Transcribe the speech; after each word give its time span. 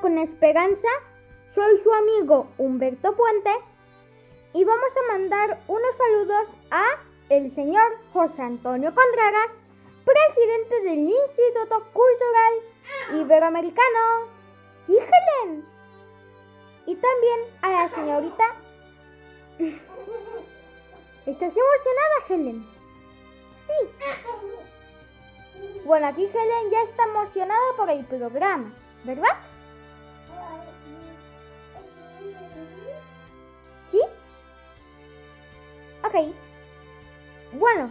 con 0.00 0.16
esperanza. 0.18 0.88
Soy 1.54 1.80
su 1.82 1.92
amigo 1.92 2.46
Humberto 2.56 3.14
Puente 3.16 3.50
y 4.54 4.62
vamos 4.64 4.90
a 4.96 5.12
mandar 5.12 5.58
unos 5.66 5.96
saludos 5.98 6.46
a 6.70 6.84
el 7.30 7.52
señor 7.54 7.98
José 8.12 8.42
Antonio 8.42 8.94
Contreras, 8.94 9.50
presidente 10.04 10.82
del 10.82 10.98
Instituto 11.00 11.82
Cultural 11.92 12.52
Iberoamericano. 13.24 14.28
¡Y 14.86 14.92
Helen! 14.92 15.64
Y 16.86 16.94
también 16.94 17.40
a 17.62 17.70
la 17.70 17.88
señorita... 17.94 18.44
¿Estás 21.26 21.52
emocionada, 21.52 22.26
Helen? 22.28 22.66
Sí. 23.66 23.74
Bueno, 25.84 26.06
aquí 26.06 26.24
Helen 26.24 26.70
ya 26.70 26.82
está 26.82 27.04
emocionada 27.04 27.72
por 27.76 27.90
el 27.90 28.04
programa, 28.04 28.72
¿verdad? 29.04 29.51
Ok. 36.04 36.14
Bueno, 37.52 37.90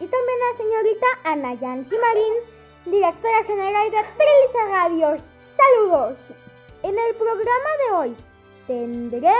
y 0.00 0.06
también 0.06 0.38
la 0.40 0.56
señorita 0.56 1.06
Ana 1.24 1.54
Yancy 1.54 1.96
Marín, 1.96 2.34
directora 2.86 3.44
general 3.44 3.90
de 3.90 3.98
Trilce 3.98 4.70
Radio. 4.70 5.16
Saludos. 5.56 6.16
En 6.82 6.98
el 6.98 7.14
programa 7.14 7.70
de 7.78 7.94
hoy 7.94 8.16
tendremos... 8.66 9.34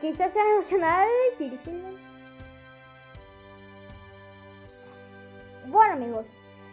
Quizás 0.00 0.32
sea 0.32 0.42
emocionada 0.42 1.04
de 1.06 1.12
decir, 1.30 1.60
Bueno 5.66 5.92
amigos, 5.92 6.26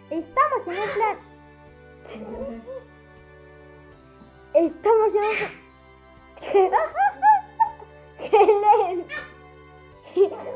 estamos 0.09 0.67
en 0.67 0.73
un 0.73 0.89
plan... 0.93 1.17
Estamos 4.53 5.09
en 5.09 5.23
un... 5.23 5.35
¡Qué 6.39 6.71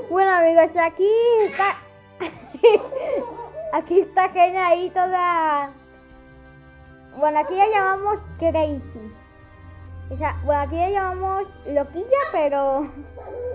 Bueno 0.09 0.31
amigos, 0.31 0.71
aquí 0.75 1.09
está... 1.43 1.77
Aquí 3.73 4.01
está 4.01 4.29
Gena 4.29 4.67
ahí 4.67 4.89
toda... 4.89 5.71
Bueno, 7.17 7.39
aquí 7.39 7.55
la 7.55 7.67
llamamos 7.67 8.19
Crazy. 8.37 9.13
O 10.11 10.17
sea, 10.17 10.37
bueno, 10.43 10.61
aquí 10.61 10.75
la 10.75 10.89
llamamos 10.89 11.47
loquilla, 11.67 12.17
pero 12.33 12.87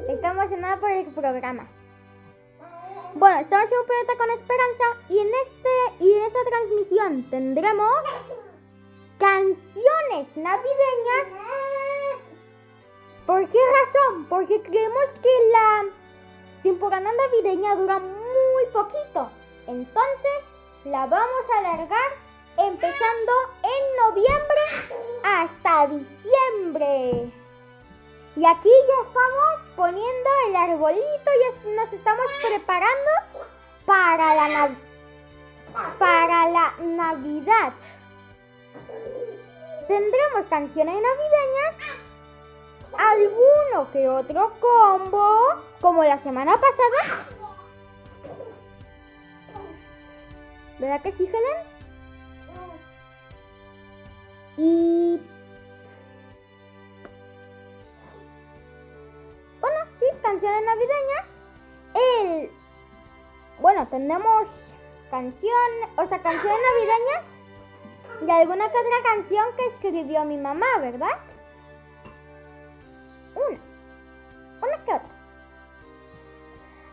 está 0.08 0.30
emocionada 0.30 0.76
por 0.78 0.90
el 0.90 1.06
programa. 1.06 1.68
Bueno, 3.14 3.40
estamos 3.40 3.70
en 3.70 3.78
un 3.78 3.86
planeta 3.86 4.16
con 4.16 4.30
esperanza 4.30 4.84
y 5.08 5.18
en 5.18 5.26
este 5.26 6.04
y 6.04 6.12
en 6.12 6.22
esta 6.24 6.38
transmisión 6.48 7.30
tendremos 7.30 7.92
canciones 9.18 10.36
navideñas. 10.36 11.26
¿Por 13.26 13.48
qué 13.48 13.58
razón? 13.58 14.26
Porque 14.28 14.62
creemos 14.62 15.04
que 15.20 15.48
la 15.52 15.84
temporada 16.62 17.10
navideña 17.12 17.74
dura 17.74 17.98
muy 17.98 18.66
poquito. 18.72 19.30
Entonces 19.66 20.44
la 20.84 21.06
vamos 21.06 21.44
a 21.52 21.58
alargar 21.58 22.10
empezando 22.56 23.32
en 23.62 24.14
noviembre 24.14 24.60
hasta 25.22 25.86
diciembre. 25.88 27.32
Y 28.36 28.44
aquí 28.44 28.68
ya 28.68 29.08
estamos 29.08 29.60
poniendo 29.74 30.30
el 30.48 30.56
arbolito, 30.56 31.30
y 31.64 31.70
nos 31.70 31.92
estamos 31.92 32.26
preparando 32.46 33.10
para 33.86 34.34
la, 34.34 34.70
para 35.98 36.48
la 36.48 36.74
Navidad. 36.80 37.72
Tendremos 39.88 40.46
canciones 40.50 40.94
navideñas, 40.94 41.85
alguno 42.98 43.90
que 43.92 44.08
otro 44.08 44.52
combo, 44.60 45.40
como 45.80 46.04
la 46.04 46.18
semana 46.22 46.54
pasada. 46.60 47.26
¿Verdad 50.78 51.02
que 51.02 51.12
sí, 51.12 51.24
Helen? 51.24 51.76
Y 54.58 55.20
canciones 60.22 60.62
navideñas. 60.64 61.24
El 61.94 62.50
bueno, 63.60 63.86
tenemos 63.88 64.48
canción, 65.10 65.70
o 65.96 66.06
sea, 66.06 66.20
canciones 66.20 66.58
navideñas 66.68 67.24
y 68.26 68.30
alguna 68.30 68.70
que 68.70 68.78
otra 68.78 69.02
canción 69.04 69.46
que 69.56 69.66
escribió 69.66 70.24
mi 70.24 70.36
mamá, 70.36 70.66
¿verdad? 70.80 71.18
Una. 73.36 73.60
Una 74.62 74.84
que 74.84 74.92
otra. 74.92 75.16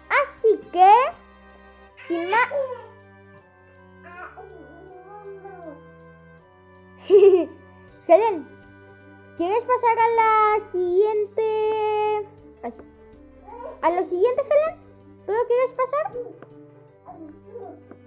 Así 0.09 0.59
que, 0.71 0.91
sin 2.07 2.29
más... 2.29 2.49
Helen, 8.07 8.47
¿quieres 9.37 9.63
pasar 9.63 9.99
a 9.99 10.09
la 10.09 10.71
siguiente... 10.71 12.27
A 13.81 13.89
lo 13.89 14.03
siguiente, 14.03 14.41
Helen. 14.41 14.79
¿Tú 15.25 15.31
lo 15.31 15.47
quieres 15.47 15.71
pasar? 15.71 16.13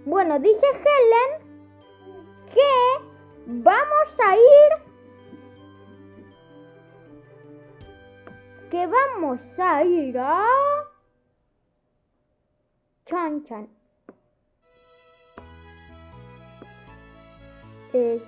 Bueno, 0.07 0.39
dice 0.39 0.67
Helen 0.67 1.47
que 2.55 2.73
vamos 3.47 4.09
a 4.25 4.37
ir... 4.37 4.96
Que 8.71 8.87
vamos 8.87 9.41
a 9.59 9.85
ir 9.85 10.19
a... 10.19 10.45
Chan 13.07 13.45
Chan. 13.45 13.69
Es 17.93 18.23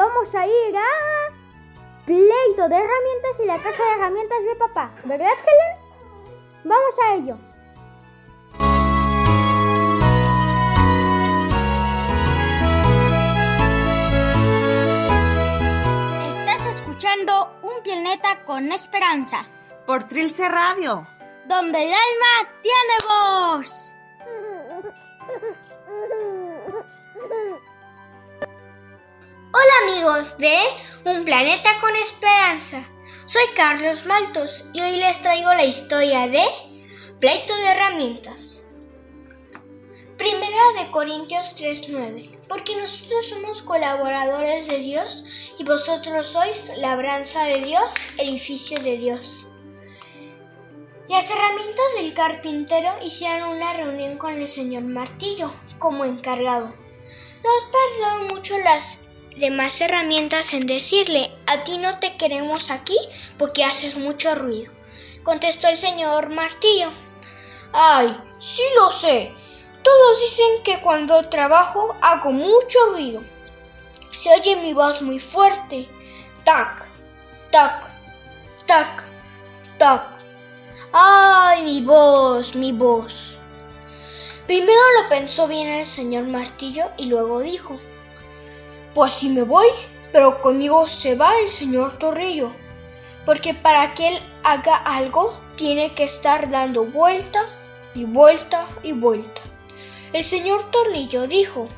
vamos 0.00 0.34
a 0.34 0.46
ir 0.46 0.76
a 0.76 1.32
pleito 2.06 2.68
de 2.68 2.74
herramientas 2.74 3.32
y 3.42 3.46
la 3.46 3.58
caja 3.58 3.84
de 3.84 3.92
herramientas 3.96 4.44
de 4.44 4.56
papá. 4.56 4.90
¿Verdad, 5.04 5.32
Helen? 5.46 5.76
Vamos 6.64 6.94
a 7.04 7.14
ello. 7.14 7.49
Escuchando 17.10 17.58
Un 17.62 17.82
planeta 17.82 18.44
con 18.44 18.72
esperanza. 18.72 19.44
Por 19.86 20.06
Trilce 20.06 20.48
Radio. 20.48 21.06
Donde 21.46 21.78
el 21.82 21.92
alma 21.92 22.50
tiene 22.62 22.94
voz. 23.08 23.94
Hola 29.52 29.72
amigos 29.84 30.38
de 30.38 30.56
Un 31.04 31.24
Planeta 31.24 31.70
con 31.80 31.94
Esperanza. 31.96 32.82
Soy 33.26 33.42
Carlos 33.56 34.06
Maltos 34.06 34.64
y 34.72 34.80
hoy 34.80 34.96
les 34.96 35.20
traigo 35.20 35.52
la 35.54 35.64
historia 35.64 36.28
de 36.28 36.44
Pleito 37.18 37.56
de 37.56 37.66
Herramientas. 37.66 38.62
Primera 40.16 40.64
de 40.78 40.90
Corintios 40.90 41.56
3:9. 41.56 42.39
Porque 42.50 42.74
nosotros 42.74 43.28
somos 43.28 43.62
colaboradores 43.62 44.66
de 44.66 44.78
Dios 44.78 45.52
y 45.56 45.62
vosotros 45.62 46.26
sois 46.26 46.72
labranza 46.78 47.44
de 47.44 47.60
Dios, 47.60 47.84
edificio 48.18 48.76
de 48.80 48.96
Dios. 48.96 49.46
Las 51.08 51.30
herramientas 51.30 51.94
del 51.96 52.12
carpintero 52.12 52.92
hicieron 53.04 53.50
una 53.50 53.72
reunión 53.72 54.18
con 54.18 54.32
el 54.32 54.48
señor 54.48 54.82
Martillo 54.82 55.52
como 55.78 56.04
encargado. 56.04 56.74
No 57.44 57.50
tardaron 57.70 58.26
mucho 58.34 58.58
las 58.58 59.06
demás 59.36 59.80
herramientas 59.80 60.52
en 60.52 60.66
decirle, 60.66 61.30
a 61.46 61.62
ti 61.62 61.78
no 61.78 62.00
te 62.00 62.16
queremos 62.16 62.72
aquí 62.72 62.98
porque 63.38 63.62
haces 63.62 63.94
mucho 63.94 64.34
ruido. 64.34 64.72
Contestó 65.22 65.68
el 65.68 65.78
señor 65.78 66.30
Martillo. 66.30 66.90
Ay, 67.72 68.12
sí 68.40 68.62
lo 68.74 68.90
sé. 68.90 69.32
Todos 69.82 70.20
dicen 70.20 70.62
que 70.62 70.80
cuando 70.80 71.28
trabajo 71.28 71.96
hago 72.02 72.32
mucho 72.32 72.78
ruido. 72.92 73.22
Se 74.12 74.30
oye 74.32 74.56
mi 74.56 74.74
voz 74.74 75.02
muy 75.02 75.18
fuerte. 75.18 75.88
Tac, 76.44 76.90
tac, 77.50 77.86
tac, 78.66 79.04
tac. 79.78 80.20
Ay, 80.92 81.62
mi 81.62 81.82
voz, 81.82 82.54
mi 82.56 82.72
voz. 82.72 83.38
Primero 84.46 84.80
lo 85.00 85.08
pensó 85.08 85.46
bien 85.46 85.68
el 85.68 85.86
señor 85.86 86.24
Martillo 86.24 86.90
y 86.96 87.06
luego 87.06 87.38
dijo, 87.38 87.78
pues 88.94 89.12
sí 89.12 89.28
me 89.28 89.42
voy, 89.44 89.68
pero 90.12 90.40
conmigo 90.40 90.88
se 90.88 91.14
va 91.14 91.32
el 91.38 91.48
señor 91.48 91.98
Torrillo, 92.00 92.50
porque 93.24 93.54
para 93.54 93.94
que 93.94 94.08
él 94.08 94.18
haga 94.42 94.74
algo 94.74 95.38
tiene 95.54 95.94
que 95.94 96.02
estar 96.02 96.48
dando 96.50 96.84
vuelta 96.84 97.48
y 97.94 98.04
vuelta 98.04 98.66
y 98.82 98.92
vuelta. 98.92 99.40
El 100.12 100.24
señor 100.24 100.68
Tornillo 100.72 101.28
dijo, 101.28 101.68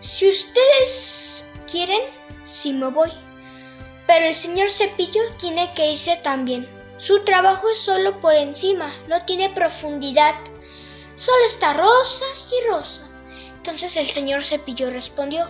si 0.00 0.28
ustedes 0.28 1.52
quieren, 1.70 2.00
sí 2.42 2.72
me 2.72 2.88
voy. 2.88 3.10
Pero 4.08 4.24
el 4.24 4.34
señor 4.34 4.70
Cepillo 4.70 5.22
tiene 5.38 5.72
que 5.74 5.92
irse 5.92 6.16
también. 6.16 6.68
Su 6.98 7.22
trabajo 7.22 7.68
es 7.68 7.78
solo 7.78 8.18
por 8.18 8.34
encima, 8.34 8.92
no 9.06 9.24
tiene 9.24 9.50
profundidad. 9.50 10.34
Solo 11.14 11.44
está 11.46 11.74
rosa 11.74 12.24
y 12.50 12.68
rosa. 12.68 13.02
Entonces 13.56 13.96
el 13.96 14.08
señor 14.08 14.42
Cepillo 14.42 14.90
respondió, 14.90 15.46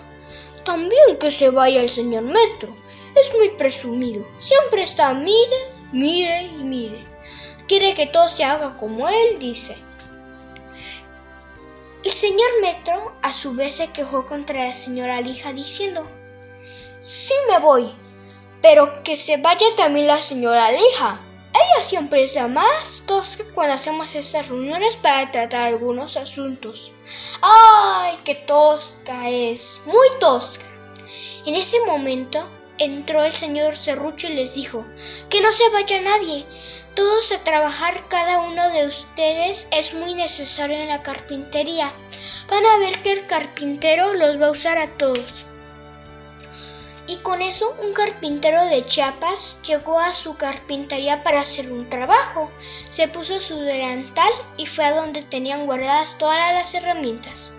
también 0.64 1.18
que 1.18 1.30
se 1.30 1.48
vaya 1.48 1.80
el 1.80 1.88
señor 1.88 2.24
Metro. 2.24 2.76
Es 3.16 3.34
muy 3.34 3.48
presumido. 3.50 4.26
Siempre 4.38 4.82
está 4.82 5.14
mide, 5.14 5.56
mide 5.92 6.42
y 6.42 6.64
mide. 6.64 7.02
Quiere 7.66 7.94
que 7.94 8.06
todo 8.06 8.28
se 8.28 8.44
haga 8.44 8.76
como 8.76 9.08
él 9.08 9.38
dice. 9.38 9.74
El 12.02 12.12
señor 12.12 12.48
Metro 12.62 13.14
a 13.20 13.30
su 13.30 13.54
vez 13.54 13.76
se 13.76 13.88
quejó 13.88 14.24
contra 14.24 14.64
la 14.64 14.72
señora 14.72 15.20
Lija 15.20 15.52
diciendo, 15.52 16.06
sí 16.98 17.34
me 17.50 17.58
voy, 17.58 17.86
pero 18.62 19.02
que 19.02 19.18
se 19.18 19.36
vaya 19.36 19.66
también 19.76 20.06
la 20.06 20.16
señora 20.16 20.72
Lija. 20.72 21.20
Ella 21.52 21.84
siempre 21.84 22.22
es 22.22 22.34
la 22.36 22.48
más 22.48 23.02
tosca 23.06 23.44
cuando 23.52 23.74
hacemos 23.74 24.14
estas 24.14 24.48
reuniones 24.48 24.96
para 24.96 25.30
tratar 25.30 25.64
algunos 25.64 26.16
asuntos. 26.16 26.92
¡Ay, 27.42 28.16
qué 28.24 28.34
tosca 28.34 29.28
es! 29.28 29.82
Muy 29.84 30.08
tosca. 30.20 30.64
En 31.44 31.54
ese 31.54 31.84
momento 31.84 32.48
entró 32.78 33.22
el 33.22 33.32
señor 33.32 33.76
Serrucho 33.76 34.26
y 34.28 34.34
les 34.34 34.54
dijo, 34.54 34.86
que 35.28 35.42
no 35.42 35.52
se 35.52 35.68
vaya 35.68 36.00
nadie, 36.00 36.46
todos 36.94 37.32
a 37.32 37.42
trabajar, 37.44 38.08
cada 38.08 38.40
uno 38.40 38.68
de 38.70 38.86
ustedes 38.86 39.68
es 39.72 39.94
muy 39.94 40.14
necesario 40.14 40.76
en 40.76 40.88
la 40.88 41.02
carpintería. 41.02 41.92
Van 42.48 42.64
a 42.64 42.78
ver 42.78 43.02
que 43.02 43.12
el 43.12 43.26
carpintero 43.26 44.12
los 44.14 44.40
va 44.40 44.46
a 44.46 44.50
usar 44.50 44.78
a 44.78 44.88
todos. 44.88 45.44
Y 47.06 47.16
con 47.16 47.42
eso 47.42 47.76
un 47.82 47.92
carpintero 47.92 48.64
de 48.66 48.86
Chiapas 48.86 49.56
llegó 49.66 49.98
a 49.98 50.12
su 50.12 50.36
carpintería 50.36 51.24
para 51.24 51.40
hacer 51.40 51.72
un 51.72 51.90
trabajo. 51.90 52.52
Se 52.88 53.08
puso 53.08 53.40
su 53.40 53.60
delantal 53.62 54.32
y 54.56 54.66
fue 54.66 54.84
a 54.84 54.94
donde 54.94 55.24
tenían 55.24 55.66
guardadas 55.66 56.18
todas 56.18 56.54
las 56.54 56.72
herramientas. 56.74 57.50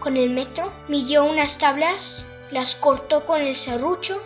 Con 0.00 0.16
el 0.16 0.30
metro 0.30 0.72
midió 0.88 1.24
unas 1.24 1.58
tablas, 1.58 2.24
las 2.50 2.74
cortó 2.74 3.24
con 3.24 3.42
el 3.42 3.54
serrucho, 3.54 4.20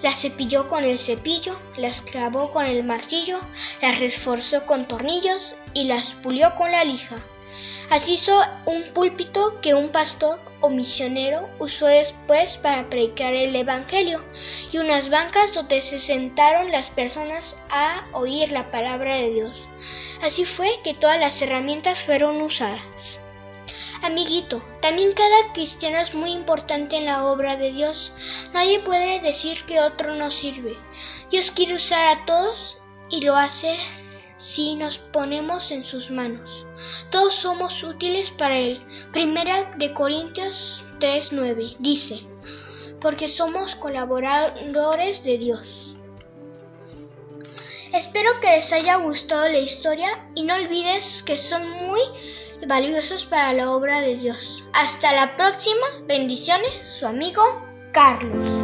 las 0.00 0.20
cepilló 0.20 0.68
con 0.68 0.84
el 0.84 0.98
cepillo, 0.98 1.58
las 1.76 2.02
clavó 2.02 2.50
con 2.50 2.66
el 2.66 2.84
martillo, 2.84 3.40
las 3.80 4.00
reforzó 4.00 4.64
con 4.64 4.86
tornillos 4.86 5.54
y 5.74 5.84
las 5.84 6.12
pulió 6.12 6.54
con 6.54 6.72
la 6.72 6.84
lija. 6.84 7.16
Así 7.90 8.14
hizo 8.14 8.40
un 8.64 8.82
púlpito 8.94 9.60
que 9.60 9.74
un 9.74 9.90
pastor 9.90 10.40
o 10.62 10.70
misionero 10.70 11.48
usó 11.58 11.86
después 11.86 12.56
para 12.56 12.88
predicar 12.88 13.34
el 13.34 13.54
Evangelio 13.54 14.24
y 14.72 14.78
unas 14.78 15.10
bancas 15.10 15.52
donde 15.52 15.82
se 15.82 15.98
sentaron 15.98 16.72
las 16.72 16.88
personas 16.88 17.62
a 17.70 18.06
oír 18.12 18.50
la 18.50 18.70
palabra 18.70 19.16
de 19.16 19.30
Dios. 19.34 19.68
Así 20.22 20.46
fue 20.46 20.70
que 20.82 20.94
todas 20.94 21.20
las 21.20 21.42
herramientas 21.42 22.00
fueron 22.00 22.40
usadas. 22.40 23.20
Amiguito, 24.02 24.60
también 24.80 25.12
cada 25.12 25.52
cristiano 25.52 25.98
es 25.98 26.12
muy 26.14 26.32
importante 26.32 26.96
en 26.96 27.04
la 27.04 27.24
obra 27.24 27.54
de 27.54 27.72
Dios. 27.72 28.12
Nadie 28.52 28.80
puede 28.80 29.20
decir 29.20 29.62
que 29.64 29.80
otro 29.80 30.16
no 30.16 30.28
sirve. 30.28 30.76
Dios 31.30 31.52
quiere 31.52 31.76
usar 31.76 32.08
a 32.08 32.26
todos 32.26 32.78
y 33.10 33.20
lo 33.20 33.36
hace 33.36 33.76
si 34.36 34.74
nos 34.74 34.98
ponemos 34.98 35.70
en 35.70 35.84
sus 35.84 36.10
manos. 36.10 36.66
Todos 37.10 37.32
somos 37.32 37.84
útiles 37.84 38.32
para 38.32 38.58
Él. 38.58 38.84
Primera 39.12 39.62
de 39.76 39.94
Corintios 39.94 40.82
3:9 40.98 41.76
dice, 41.78 42.18
porque 43.00 43.28
somos 43.28 43.76
colaboradores 43.76 45.22
de 45.22 45.38
Dios. 45.38 45.96
Espero 47.92 48.40
que 48.40 48.48
les 48.48 48.72
haya 48.72 48.96
gustado 48.96 49.48
la 49.48 49.58
historia 49.58 50.08
y 50.34 50.42
no 50.42 50.54
olvides 50.54 51.22
que 51.22 51.38
son 51.38 51.68
muy 51.86 52.00
valiosos 52.66 53.24
para 53.24 53.52
la 53.52 53.70
obra 53.70 54.00
de 54.00 54.16
Dios. 54.16 54.62
Hasta 54.72 55.12
la 55.12 55.36
próxima. 55.36 55.86
Bendiciones, 56.06 56.88
su 56.88 57.06
amigo 57.06 57.42
Carlos. 57.92 58.61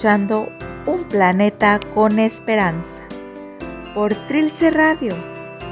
Escuchando 0.00 0.48
Un 0.86 1.04
Planeta 1.04 1.78
con 1.92 2.18
Esperanza 2.18 3.02
por 3.92 4.14
Trilce 4.28 4.70
Radio, 4.70 5.14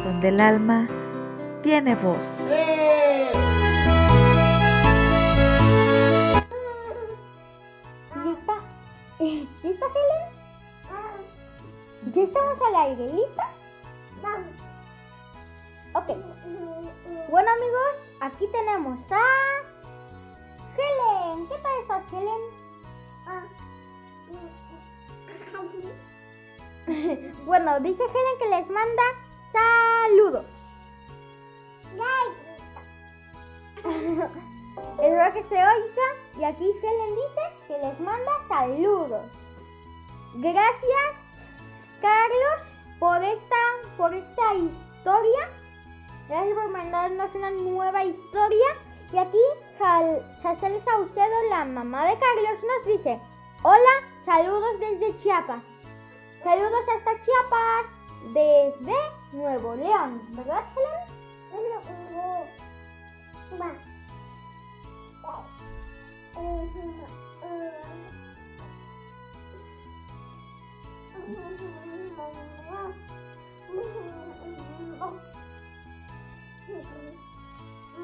donde 0.05 0.29
el 0.29 0.41
alma 0.41 0.87
tiene 1.63 1.95
voz. 1.95 2.58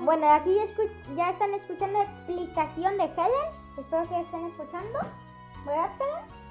Bueno, 0.01 0.33
aquí 0.33 0.57
ya, 1.17 1.31
están 1.31 1.55
escuchando 1.55 1.99
la 1.99 2.05
explicación 2.05 2.99
de 2.99 3.05
Helen. 3.05 3.55
Espero 3.79 4.09
que 4.09 4.21
estén 4.21 4.47
escuchando. 4.47 4.99
¿Verdad, 5.65 5.91
Helen? 6.01 6.45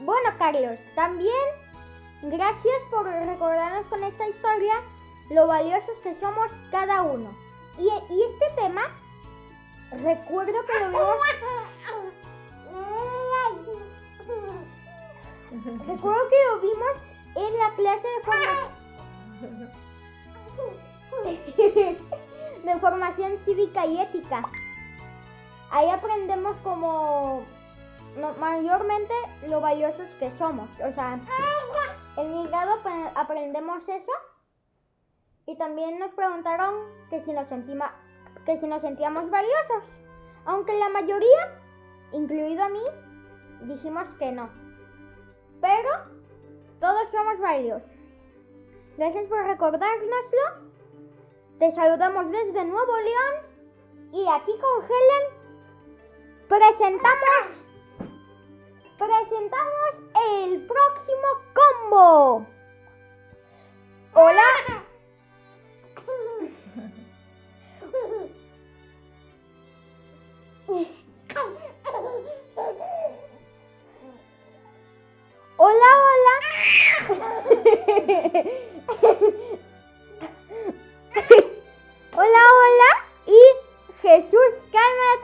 Bueno, 0.00 0.30
Carlos, 0.38 0.78
también 0.94 1.67
gracias 2.22 2.82
por 2.90 3.04
recordarnos 3.04 3.86
con 3.86 4.02
esta 4.04 4.28
historia 4.28 4.74
lo 5.30 5.46
valiosos 5.46 5.98
que 6.02 6.14
somos 6.20 6.50
cada 6.70 7.02
uno. 7.02 7.30
Y, 7.78 7.88
este 7.88 8.50
tema, 8.56 8.82
recuerdo 10.02 10.64
que 10.66 10.80
lo 10.80 10.88
vimos... 10.88 11.18
Recuerdo 15.86 16.28
que 16.28 16.36
lo 16.50 16.60
vimos 16.60 16.92
en 17.36 17.58
la 17.58 17.70
clase 17.74 18.06
de 18.06 18.20
formación, 18.24 18.68
de 22.64 22.80
formación 22.80 23.38
cívica 23.44 23.86
y 23.86 24.00
ética. 24.00 24.42
Ahí 25.70 25.88
aprendemos 25.88 26.56
como 26.58 27.44
mayormente 28.38 29.14
lo 29.46 29.60
valiosos 29.60 30.08
que 30.18 30.30
somos. 30.38 30.68
O 30.80 30.92
sea, 30.94 31.18
en 32.18 32.32
mi 32.34 32.46
grado 32.48 32.82
apre- 32.82 33.12
aprendemos 33.14 33.82
eso. 33.88 34.12
Y 35.46 35.56
también 35.56 35.98
nos 35.98 36.12
preguntaron 36.12 36.74
que 37.08 37.22
si 37.24 37.32
nos, 37.32 37.46
que 38.44 38.60
si 38.60 38.66
nos 38.66 38.82
sentíamos 38.82 39.30
valiosos. 39.30 39.84
Aunque 40.44 40.78
la 40.78 40.88
mayoría, 40.90 41.60
incluido 42.12 42.64
a 42.64 42.68
mí, 42.68 42.82
dijimos 43.62 44.04
que 44.18 44.30
no. 44.32 44.48
Pero 45.60 45.90
todos 46.80 47.10
somos 47.10 47.38
valiosos. 47.40 47.90
Gracias 48.96 49.26
por 49.26 49.44
recordárnoslo. 49.44 50.68
Te 51.58 51.72
saludamos 51.72 52.30
desde 52.30 52.64
Nuevo 52.64 52.96
León. 52.96 53.48
Y 54.12 54.26
aquí 54.28 54.52
con 54.58 54.84
Helen 54.84 55.38
presentamos 56.48 57.57
presentamos 58.98 59.94
el 60.42 60.66
próximo 60.66 61.28
combo. 61.54 62.46
Hola. 64.14 64.42
Hola, 75.60 75.90
hola. 76.06 76.34
hola, 82.16 82.42
hola. 82.58 82.90
Y 83.26 83.40
Jesús 84.02 84.52
calma 84.72 85.17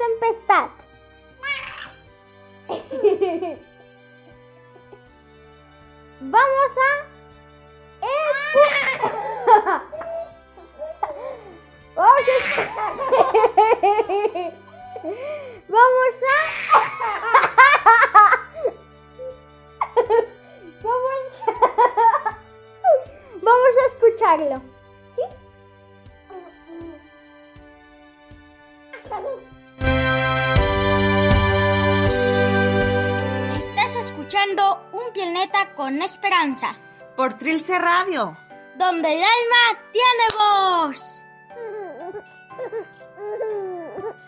Esperanza. 36.24 36.74
Por 37.16 37.34
Trilce 37.34 37.78
Radio. 37.78 38.34
Donde 38.78 39.08
el 39.12 39.20
alma 39.20 39.82
tiene 39.92 40.24
voz. 40.38 41.24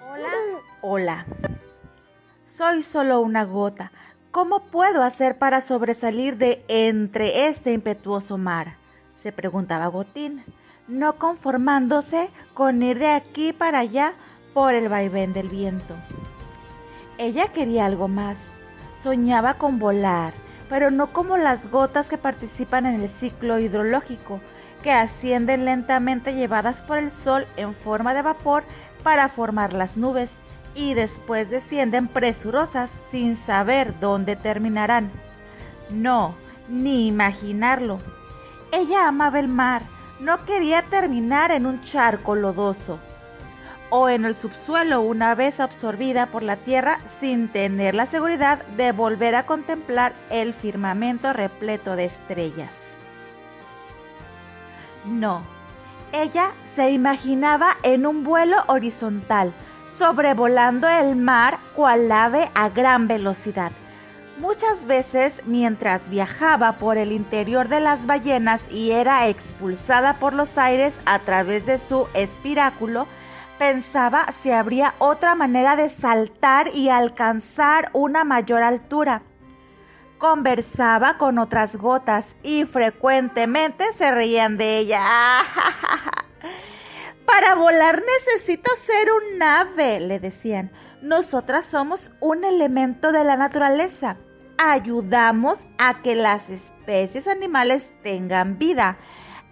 Hola. 0.06 0.30
Hola. 0.82 1.26
Soy 2.44 2.82
solo 2.82 3.22
una 3.22 3.44
gota. 3.44 3.92
¿Cómo 4.30 4.60
puedo 4.64 5.02
hacer 5.02 5.38
para 5.38 5.62
sobresalir 5.62 6.36
de 6.36 6.62
entre 6.68 7.46
este 7.46 7.72
impetuoso 7.72 8.36
mar? 8.36 8.76
se 9.18 9.32
preguntaba 9.32 9.86
Gotín, 9.86 10.44
no 10.88 11.18
conformándose 11.18 12.28
con 12.52 12.82
ir 12.82 12.98
de 12.98 13.08
aquí 13.08 13.54
para 13.54 13.78
allá 13.78 14.12
por 14.52 14.74
el 14.74 14.90
vaivén 14.90 15.32
del 15.32 15.48
viento. 15.48 15.96
Ella 17.16 17.48
quería 17.48 17.86
algo 17.86 18.06
más. 18.06 18.36
Soñaba 19.02 19.54
con 19.54 19.78
volar, 19.78 20.34
pero 20.68 20.90
no 20.90 21.12
como 21.12 21.36
las 21.36 21.70
gotas 21.70 22.08
que 22.08 22.18
participan 22.18 22.86
en 22.86 23.00
el 23.00 23.08
ciclo 23.08 23.58
hidrológico, 23.58 24.40
que 24.82 24.92
ascienden 24.92 25.64
lentamente 25.64 26.34
llevadas 26.34 26.82
por 26.82 26.98
el 26.98 27.10
sol 27.10 27.46
en 27.56 27.74
forma 27.74 28.14
de 28.14 28.22
vapor 28.22 28.64
para 29.02 29.28
formar 29.28 29.72
las 29.72 29.96
nubes 29.96 30.30
y 30.74 30.94
después 30.94 31.50
descienden 31.50 32.08
presurosas 32.08 32.90
sin 33.10 33.36
saber 33.36 33.98
dónde 34.00 34.36
terminarán. 34.36 35.10
No, 35.90 36.34
ni 36.68 37.06
imaginarlo. 37.06 38.00
Ella 38.72 39.08
amaba 39.08 39.38
el 39.38 39.48
mar, 39.48 39.82
no 40.20 40.44
quería 40.44 40.82
terminar 40.82 41.50
en 41.50 41.66
un 41.66 41.80
charco 41.80 42.34
lodoso 42.34 42.98
o 43.90 44.08
en 44.08 44.24
el 44.24 44.34
subsuelo 44.34 45.00
una 45.00 45.34
vez 45.34 45.60
absorbida 45.60 46.26
por 46.26 46.42
la 46.42 46.56
tierra 46.56 47.00
sin 47.20 47.48
tener 47.48 47.94
la 47.94 48.06
seguridad 48.06 48.64
de 48.76 48.92
volver 48.92 49.34
a 49.34 49.46
contemplar 49.46 50.14
el 50.30 50.52
firmamento 50.52 51.32
repleto 51.32 51.96
de 51.96 52.06
estrellas. 52.06 52.74
No, 55.04 55.42
ella 56.12 56.52
se 56.74 56.90
imaginaba 56.90 57.76
en 57.82 58.06
un 58.06 58.24
vuelo 58.24 58.56
horizontal, 58.66 59.52
sobrevolando 59.96 60.88
el 60.88 61.16
mar 61.16 61.58
cual 61.74 62.10
ave 62.10 62.50
a 62.54 62.68
gran 62.68 63.06
velocidad. 63.08 63.72
Muchas 64.38 64.84
veces 64.84 65.42
mientras 65.46 66.10
viajaba 66.10 66.72
por 66.72 66.98
el 66.98 67.12
interior 67.12 67.68
de 67.68 67.80
las 67.80 68.04
ballenas 68.04 68.60
y 68.70 68.90
era 68.90 69.28
expulsada 69.28 70.18
por 70.18 70.34
los 70.34 70.58
aires 70.58 70.94
a 71.06 71.20
través 71.20 71.64
de 71.64 71.78
su 71.78 72.06
espiráculo, 72.12 73.06
pensaba 73.58 74.26
si 74.42 74.50
habría 74.50 74.94
otra 74.98 75.34
manera 75.34 75.76
de 75.76 75.88
saltar 75.88 76.68
y 76.74 76.88
alcanzar 76.88 77.90
una 77.92 78.24
mayor 78.24 78.62
altura. 78.62 79.22
Conversaba 80.18 81.18
con 81.18 81.38
otras 81.38 81.76
gotas 81.76 82.36
y 82.42 82.64
frecuentemente 82.64 83.92
se 83.92 84.10
reían 84.10 84.56
de 84.56 84.78
ella. 84.78 85.02
Para 87.26 87.54
volar 87.54 88.02
necesitas 88.02 88.78
ser 88.78 89.08
un 89.12 89.42
ave, 89.42 90.00
le 90.00 90.20
decían. 90.20 90.72
Nosotras 91.02 91.66
somos 91.66 92.10
un 92.20 92.44
elemento 92.44 93.12
de 93.12 93.24
la 93.24 93.36
naturaleza. 93.36 94.16
Ayudamos 94.58 95.66
a 95.78 96.02
que 96.02 96.14
las 96.14 96.48
especies 96.48 97.26
animales 97.26 97.90
tengan 98.02 98.58
vida, 98.58 98.96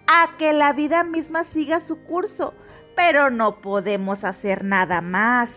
a 0.07 0.35
que 0.37 0.53
la 0.53 0.73
vida 0.73 1.03
misma 1.03 1.43
siga 1.43 1.79
su 1.79 2.03
curso 2.03 2.55
pero 2.95 3.29
no 3.29 3.61
podemos 3.61 4.23
hacer 4.23 4.63
nada 4.63 5.01
más. 5.01 5.49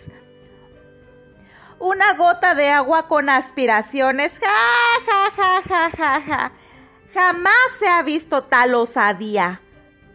Una 1.79 2.15
gota 2.15 2.55
de 2.55 2.71
agua 2.71 3.07
con 3.07 3.29
aspiraciones, 3.29 4.33
ja, 4.41 5.01
ja, 5.07 5.31
ja, 5.37 5.63
ja, 5.63 5.91
ja, 5.97 6.21
ja. 6.21 6.53
Jamás 7.15 7.55
se 7.79 7.87
ha 7.87 8.03
visto 8.03 8.43
tal 8.45 8.75
osadía. 8.75 9.61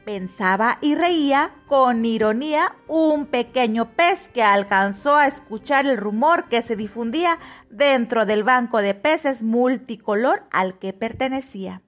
Pensaba 0.03 0.79
y 0.81 0.95
reía 0.95 1.55
con 1.67 2.03
ironía 2.03 2.75
un 2.87 3.25
pequeño 3.25 3.93
pez 3.95 4.27
que 4.33 4.43
alcanzó 4.43 5.15
a 5.15 5.27
escuchar 5.27 5.85
el 5.85 5.95
rumor 5.95 6.49
que 6.49 6.61
se 6.61 6.75
difundía 6.75 7.39
dentro 7.69 8.25
del 8.25 8.43
banco 8.43 8.81
de 8.81 8.95
peces 8.95 9.43
multicolor 9.43 10.43
al 10.51 10.77
que 10.77 10.91
pertenecía. 10.91 11.82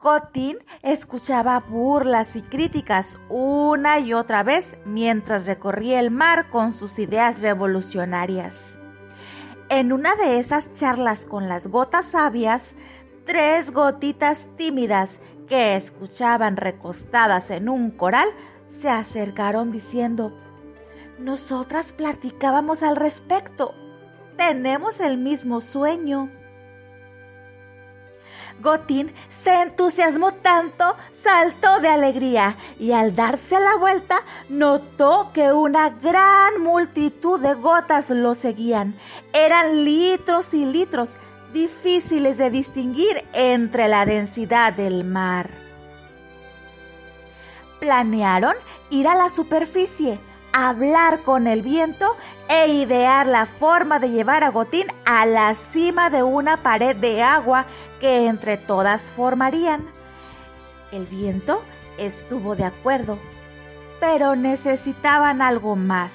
Gotín 0.00 0.58
escuchaba 0.84 1.58
burlas 1.58 2.36
y 2.36 2.42
críticas 2.42 3.18
una 3.28 3.98
y 3.98 4.14
otra 4.14 4.44
vez 4.44 4.76
mientras 4.84 5.44
recorría 5.44 5.98
el 5.98 6.12
mar 6.12 6.50
con 6.50 6.72
sus 6.72 7.00
ideas 7.00 7.40
revolucionarias. 7.40 8.78
En 9.68 9.92
una 9.92 10.14
de 10.14 10.38
esas 10.38 10.72
charlas 10.72 11.26
con 11.26 11.48
las 11.48 11.66
gotas 11.66 12.06
sabias, 12.12 12.76
tres 13.26 13.72
gotitas 13.72 14.46
tímidas 14.56 15.10
que 15.48 15.74
escuchaban 15.74 16.56
recostadas 16.56 17.50
en 17.50 17.68
un 17.68 17.90
coral 17.90 18.28
se 18.70 18.88
acercaron 18.88 19.72
diciendo, 19.72 20.32
Nosotras 21.18 21.92
platicábamos 21.92 22.84
al 22.84 22.94
respecto. 22.94 23.74
Tenemos 24.36 25.00
el 25.00 25.18
mismo 25.18 25.60
sueño. 25.60 26.30
Gotín 28.60 29.12
se 29.28 29.62
entusiasmó 29.62 30.32
tanto, 30.32 30.96
saltó 31.12 31.80
de 31.80 31.88
alegría 31.88 32.56
y 32.78 32.92
al 32.92 33.14
darse 33.14 33.58
la 33.60 33.76
vuelta 33.76 34.22
notó 34.48 35.30
que 35.32 35.52
una 35.52 35.90
gran 35.90 36.60
multitud 36.62 37.40
de 37.40 37.54
gotas 37.54 38.10
lo 38.10 38.34
seguían. 38.34 38.96
Eran 39.32 39.84
litros 39.84 40.52
y 40.52 40.66
litros, 40.66 41.16
difíciles 41.52 42.38
de 42.38 42.50
distinguir 42.50 43.24
entre 43.32 43.88
la 43.88 44.04
densidad 44.04 44.72
del 44.72 45.04
mar. 45.04 45.50
Planearon 47.80 48.56
ir 48.90 49.06
a 49.06 49.14
la 49.14 49.30
superficie, 49.30 50.18
hablar 50.66 51.22
con 51.22 51.46
el 51.46 51.62
viento 51.62 52.16
e 52.48 52.66
idear 52.66 53.28
la 53.28 53.46
forma 53.46 54.00
de 54.00 54.10
llevar 54.10 54.42
a 54.42 54.48
Gotín 54.48 54.88
a 55.04 55.24
la 55.24 55.54
cima 55.54 56.10
de 56.10 56.24
una 56.24 56.64
pared 56.64 56.96
de 56.96 57.22
agua 57.22 57.66
que 58.00 58.26
entre 58.26 58.56
todas 58.56 59.12
formarían. 59.12 59.86
El 60.90 61.06
viento 61.06 61.62
estuvo 61.96 62.56
de 62.56 62.64
acuerdo, 62.64 63.20
pero 64.00 64.34
necesitaban 64.34 65.42
algo 65.42 65.76
más, 65.76 66.10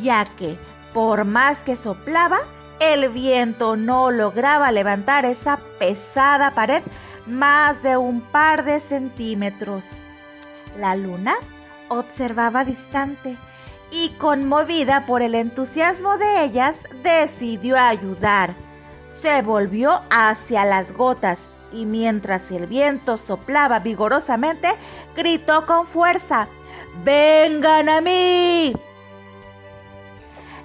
ya 0.00 0.24
que 0.24 0.56
por 0.94 1.26
más 1.26 1.62
que 1.62 1.76
soplaba, 1.76 2.38
el 2.80 3.10
viento 3.10 3.76
no 3.76 4.10
lograba 4.10 4.72
levantar 4.72 5.26
esa 5.26 5.58
pesada 5.78 6.54
pared 6.54 6.82
más 7.26 7.82
de 7.82 7.98
un 7.98 8.22
par 8.22 8.64
de 8.64 8.80
centímetros. 8.80 10.04
La 10.78 10.96
luna 10.96 11.34
observaba 11.90 12.64
distante 12.64 13.36
y 13.90 14.10
conmovida 14.18 15.06
por 15.06 15.22
el 15.22 15.34
entusiasmo 15.34 16.18
de 16.18 16.44
ellas, 16.44 16.76
decidió 17.02 17.78
ayudar 17.78 18.54
se 19.20 19.42
volvió 19.42 20.02
hacia 20.10 20.64
las 20.64 20.92
gotas 20.92 21.38
y 21.72 21.86
mientras 21.86 22.50
el 22.50 22.66
viento 22.66 23.16
soplaba 23.16 23.80
vigorosamente, 23.80 24.68
gritó 25.16 25.66
con 25.66 25.86
fuerza, 25.86 26.48
¡Vengan 27.04 27.88
a 27.88 28.00
mí! 28.00 28.74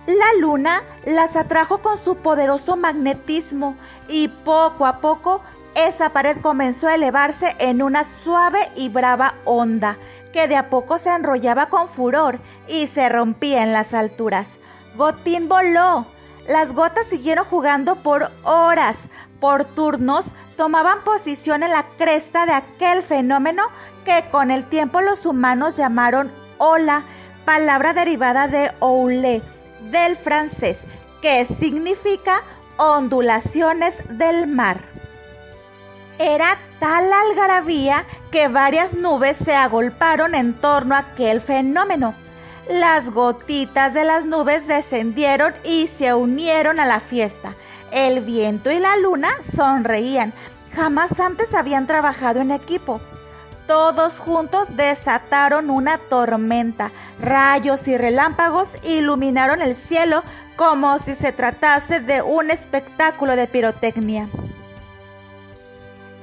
La 0.06 0.40
luna 0.40 0.84
las 1.06 1.36
atrajo 1.36 1.80
con 1.80 1.98
su 1.98 2.18
poderoso 2.18 2.76
magnetismo 2.76 3.76
y 4.08 4.28
poco 4.28 4.86
a 4.86 5.00
poco 5.00 5.42
esa 5.76 6.12
pared 6.12 6.38
comenzó 6.42 6.88
a 6.88 6.96
elevarse 6.96 7.56
en 7.60 7.82
una 7.82 8.06
suave 8.06 8.60
y 8.76 8.90
brava 8.90 9.36
onda 9.46 9.98
que 10.34 10.48
de 10.48 10.58
a 10.58 10.70
poco 10.70 10.98
se 10.98 11.14
enrollaba 11.14 11.68
con 11.70 11.88
furor 11.88 12.40
y 12.68 12.88
se 12.88 13.08
rompía 13.08 13.64
en 13.64 13.72
las 13.72 13.94
alturas. 13.94 14.60
Gotín 14.96 15.48
voló, 15.48 16.08
las 16.48 16.74
gotas 16.74 17.08
siguieron 17.08 17.46
jugando 17.46 17.98
por 17.98 18.32
horas. 18.44 18.98
Por 19.40 19.66
turnos 19.66 20.36
tomaban 20.58 21.04
posición 21.04 21.64
en 21.64 21.72
la 21.72 21.86
cresta 21.98 22.46
de 22.46 22.54
aquel 22.54 23.04
fenómeno 23.04 23.64
que 24.06 24.26
con 24.32 24.52
el 24.52 24.66
tiempo 24.66 25.02
los 25.02 25.26
humanos 25.26 25.76
llamaron 25.76 26.32
ola, 26.58 27.04
palabra 27.46 27.94
derivada 27.94 28.48
de 28.48 28.72
oulé, 28.80 29.42
del 29.92 30.16
francés, 30.16 30.80
que 31.22 31.46
significa 31.46 32.42
ondulaciones 32.78 33.96
del 34.10 34.48
mar. 34.48 34.82
Era 36.20 36.58
tal 36.84 37.14
algarabía 37.14 38.04
que 38.30 38.50
varias 38.50 38.94
nubes 38.94 39.38
se 39.38 39.56
agolparon 39.56 40.36
en 40.36 40.54
torno 40.54 40.96
a 40.96 41.00
aquel 41.00 41.40
fenómeno 41.40 42.14
las 42.70 43.12
gotitas 43.12 43.94
de 43.94 44.04
las 44.04 44.26
nubes 44.26 44.68
descendieron 44.68 45.54
y 45.64 45.88
se 45.88 46.14
unieron 46.14 46.80
a 46.80 46.86
la 46.86 47.00
fiesta. 47.00 47.56
El 47.92 48.22
viento 48.22 48.72
y 48.72 48.80
la 48.80 48.96
luna 48.98 49.30
sonreían. 49.56 50.34
Jamás 50.74 51.20
antes 51.20 51.54
habían 51.54 51.88
trabajado 51.88 52.42
en 52.42 52.52
equipo. 52.52 53.02
todos 53.68 54.18
juntos 54.18 54.68
desataron 54.76 55.70
una 55.70 55.98
tormenta. 55.98 56.92
Rayos 57.22 57.88
y 57.88 57.98
relámpagos 57.98 58.74
iluminaron 58.84 59.62
el 59.62 59.76
cielo 59.76 60.24
como 60.58 61.00
si 61.00 61.16
se 61.16 61.32
tratase 61.32 62.02
de 62.02 62.22
un 62.22 62.52
espectáculo 62.52 63.38
de 63.38 63.48
pirotecnia. 63.48 64.28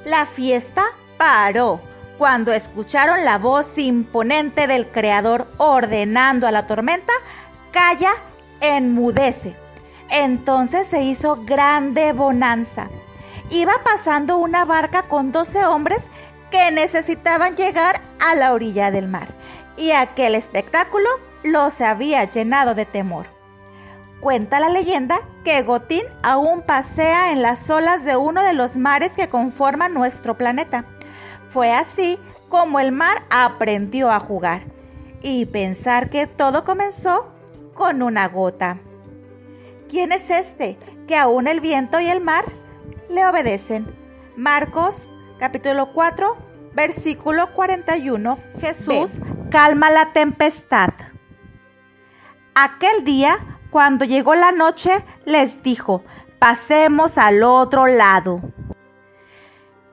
La 0.04 0.26
fiesta 0.26 0.84
paró 1.18 1.80
cuando 2.16 2.52
escucharon 2.52 3.24
la 3.24 3.38
voz 3.38 3.76
imponente 3.78 4.66
del 4.66 4.88
Creador 4.88 5.46
ordenando 5.58 6.46
a 6.46 6.50
la 6.50 6.66
tormenta, 6.66 7.12
calla, 7.70 8.12
enmudece. 8.60 9.56
Entonces 10.10 10.88
se 10.88 11.02
hizo 11.02 11.44
grande 11.44 12.12
bonanza. 12.12 12.88
Iba 13.50 13.72
pasando 13.84 14.38
una 14.38 14.64
barca 14.64 15.02
con 15.02 15.32
doce 15.32 15.64
hombres 15.64 16.00
que 16.50 16.70
necesitaban 16.70 17.56
llegar 17.56 18.00
a 18.20 18.34
la 18.34 18.52
orilla 18.52 18.90
del 18.90 19.08
mar, 19.08 19.28
y 19.76 19.92
aquel 19.92 20.34
espectáculo 20.34 21.08
los 21.42 21.80
había 21.80 22.24
llenado 22.24 22.74
de 22.74 22.86
temor. 22.86 23.39
Cuenta 24.20 24.60
la 24.60 24.68
leyenda 24.68 25.20
que 25.44 25.62
Gotín 25.62 26.02
aún 26.22 26.60
pasea 26.60 27.32
en 27.32 27.40
las 27.40 27.70
olas 27.70 28.04
de 28.04 28.16
uno 28.16 28.42
de 28.42 28.52
los 28.52 28.76
mares 28.76 29.12
que 29.12 29.30
conforman 29.30 29.94
nuestro 29.94 30.36
planeta. 30.36 30.84
Fue 31.48 31.72
así 31.72 32.18
como 32.50 32.80
el 32.80 32.92
mar 32.92 33.22
aprendió 33.30 34.10
a 34.10 34.20
jugar 34.20 34.64
y 35.22 35.46
pensar 35.46 36.10
que 36.10 36.26
todo 36.26 36.64
comenzó 36.64 37.32
con 37.72 38.02
una 38.02 38.28
gota. 38.28 38.78
¿Quién 39.88 40.12
es 40.12 40.28
este 40.28 40.76
que 41.08 41.16
aún 41.16 41.46
el 41.46 41.60
viento 41.60 41.98
y 41.98 42.06
el 42.08 42.20
mar 42.20 42.44
le 43.08 43.26
obedecen? 43.26 43.86
Marcos 44.36 45.08
capítulo 45.38 45.94
4 45.94 46.36
versículo 46.74 47.54
41. 47.54 48.38
Jesús 48.60 49.18
calma 49.50 49.90
la 49.90 50.12
tempestad. 50.12 50.90
Aquel 52.54 53.04
día 53.04 53.38
cuando 53.70 54.04
llegó 54.04 54.34
la 54.34 54.52
noche, 54.52 55.04
les 55.24 55.62
dijo, 55.62 56.02
pasemos 56.38 57.18
al 57.18 57.42
otro 57.42 57.86
lado. 57.86 58.40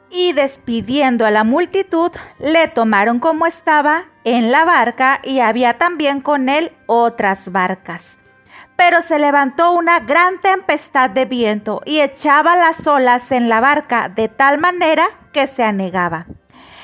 Y 0.09 0.33
despidiendo 0.33 1.25
a 1.25 1.31
la 1.31 1.43
multitud, 1.43 2.11
le 2.39 2.67
tomaron 2.69 3.19
como 3.19 3.45
estaba 3.45 4.05
en 4.23 4.51
la 4.51 4.65
barca 4.65 5.19
y 5.23 5.41
había 5.41 5.77
también 5.77 6.21
con 6.21 6.49
él 6.49 6.71
otras 6.85 7.51
barcas. 7.51 8.17
Pero 8.77 9.01
se 9.01 9.19
levantó 9.19 9.71
una 9.71 9.99
gran 9.99 10.39
tempestad 10.39 11.09
de 11.09 11.25
viento 11.25 11.81
y 11.85 11.99
echaba 11.99 12.55
las 12.55 12.85
olas 12.87 13.31
en 13.31 13.49
la 13.49 13.59
barca 13.59 14.07
de 14.07 14.29
tal 14.29 14.59
manera 14.59 15.07
que 15.33 15.47
se 15.47 15.63
anegaba. 15.63 16.25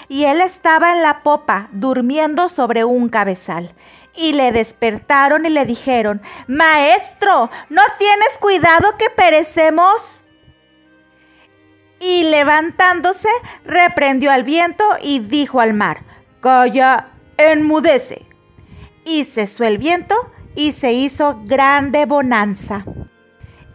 Y 0.09 0.25
él 0.25 0.41
estaba 0.41 0.91
en 0.91 1.01
la 1.01 1.23
popa, 1.23 1.69
durmiendo 1.71 2.49
sobre 2.49 2.83
un 2.83 3.09
cabezal 3.09 3.73
y 4.15 4.33
le 4.33 4.51
despertaron 4.51 5.45
y 5.45 5.49
le 5.49 5.65
dijeron, 5.65 6.21
Maestro, 6.47 7.49
¿no 7.69 7.81
tienes 7.97 8.37
cuidado 8.39 8.97
que 8.97 9.09
perecemos? 9.09 10.23
Y 11.99 12.25
levantándose, 12.25 13.29
reprendió 13.65 14.31
al 14.31 14.43
viento 14.43 14.83
y 15.01 15.19
dijo 15.19 15.59
al 15.59 15.73
mar, 15.73 16.01
Calla, 16.41 17.11
enmudece. 17.37 18.25
Y 19.05 19.25
cesó 19.25 19.63
el 19.63 19.77
viento 19.77 20.15
y 20.55 20.73
se 20.73 20.91
hizo 20.93 21.39
grande 21.45 22.05
bonanza. 22.05 22.85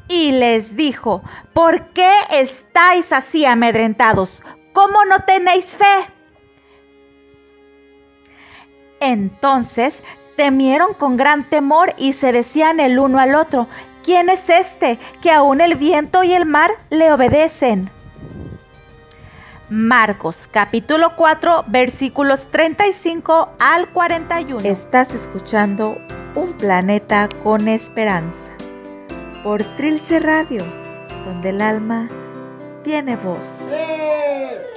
Y 0.08 0.32
les 0.32 0.76
dijo, 0.76 1.22
¿por 1.52 1.92
qué 1.92 2.12
estáis 2.30 3.12
así 3.12 3.44
amedrentados? 3.44 4.30
¿Cómo 4.72 5.04
no 5.04 5.20
tenéis 5.24 5.76
fe? 5.76 6.12
Entonces 9.00 10.02
temieron 10.38 10.94
con 10.94 11.16
gran 11.16 11.50
temor 11.50 11.94
y 11.98 12.12
se 12.12 12.30
decían 12.30 12.78
el 12.78 13.00
uno 13.00 13.18
al 13.18 13.34
otro, 13.34 13.66
¿quién 14.04 14.30
es 14.30 14.48
este 14.48 15.00
que 15.20 15.32
aún 15.32 15.60
el 15.60 15.74
viento 15.74 16.22
y 16.22 16.32
el 16.32 16.46
mar 16.46 16.70
le 16.90 17.12
obedecen? 17.12 17.90
Marcos 19.68 20.44
capítulo 20.48 21.16
4 21.16 21.64
versículos 21.66 22.46
35 22.52 23.50
al 23.58 23.90
41. 23.90 24.60
Estás 24.60 25.12
escuchando 25.12 25.98
Un 26.36 26.52
planeta 26.52 27.28
con 27.42 27.66
esperanza 27.66 28.52
por 29.42 29.64
Trilce 29.74 30.20
Radio, 30.20 30.64
donde 31.24 31.48
el 31.48 31.60
alma 31.60 32.08
tiene 32.84 33.16
voz. 33.16 33.72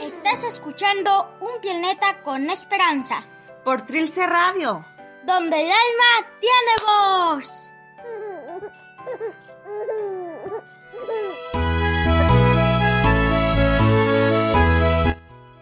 Estás 0.02 0.44
escuchando 0.44 1.38
Un 1.40 1.62
planeta 1.62 2.20
con 2.24 2.50
esperanza 2.50 3.22
por 3.64 3.84
Trilce 3.84 4.26
Radio 4.26 4.91
donde 5.24 5.62
el 5.62 5.70
alma 5.70 6.28
tiene 6.40 6.74
voz. 6.86 7.74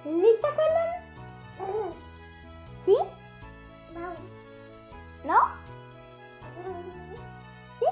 ¿Lista, 0.06 0.48
Helen? 0.48 0.92
¿Sí? 2.86 2.98
¿No? 5.26 5.40
¿Sí? 7.80 7.86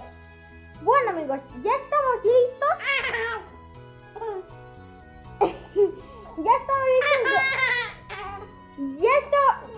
Bueno, 0.81 1.09
amigos, 1.11 1.39
ya 1.63 1.71
estamos 1.75 2.15
listos. 2.23 2.69
ya 6.43 6.51
estamos 6.57 6.87
listos. 6.95 7.43
Ya 8.99 9.09
estamos 9.19 9.76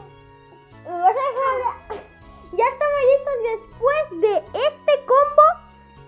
ya 2.52 2.66
estamos 2.66 3.02
listos 3.12 3.34
después 3.44 4.22
de 4.22 4.38
este 4.68 5.06
combo 5.06 5.48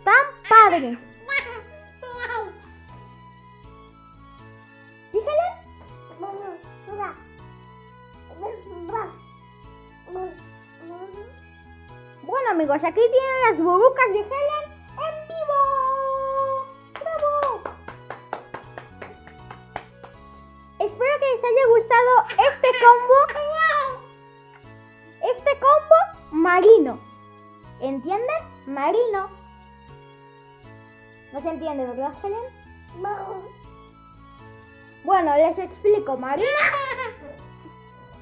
tan 0.03 0.25
padre. 0.47 0.97
¿Sí, 5.11 5.19
Bueno 12.23 12.49
amigos, 12.51 12.77
aquí 12.83 13.01
tienen 13.01 13.41
las 13.49 13.57
burbucas 13.57 14.13
de 14.13 14.19
Helen 14.19 14.65
en 14.91 15.27
vivo. 15.27 15.59
¡Bravo! 16.93 17.63
Espero 20.79 21.13
que 21.19 21.27
les 21.35 21.43
haya 21.43 21.65
gustado 21.67 22.11
este 22.47 22.69
combo 22.79 23.17
este 25.23 25.51
combo 25.59 25.95
marino. 26.31 26.99
¿Entienden? 27.79 28.27
Marino. 28.67 29.29
No 31.33 31.39
se 31.41 31.49
entiende, 31.49 31.85
¿verdad, 31.85 32.13
Helen? 32.23 32.43
Bueno, 35.03 35.35
les 35.35 35.57
explico. 35.57 36.17
Marino. 36.17 36.47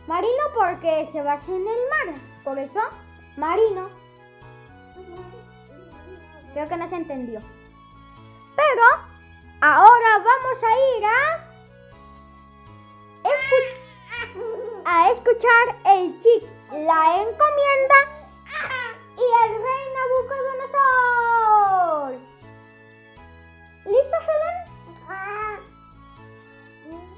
Marino 0.07 0.43
porque 0.55 1.09
se 1.11 1.21
basa 1.21 1.51
en 1.51 1.61
el 1.61 1.63
mar. 1.65 2.15
Por 2.43 2.57
eso, 2.57 2.79
marino. 3.37 3.89
Creo 6.53 6.67
que 6.67 6.77
no 6.77 6.89
se 6.89 6.95
entendió. 6.95 7.41
Pero, 8.55 8.83
ahora 9.61 10.17
vamos 10.17 10.63
a 10.63 10.97
ir 10.97 11.05
a... 11.05 11.45
a 14.85 15.11
escuchar 15.11 15.77
el 15.85 16.19
chic, 16.21 16.49
la 16.71 17.21
encomienda 17.21 17.95
y 19.17 19.25
el 19.43 19.51
rey 19.65 19.83
Nabucodonosor. 19.95 22.11
¿Listo, 23.85 24.17
Helen? 24.27 24.57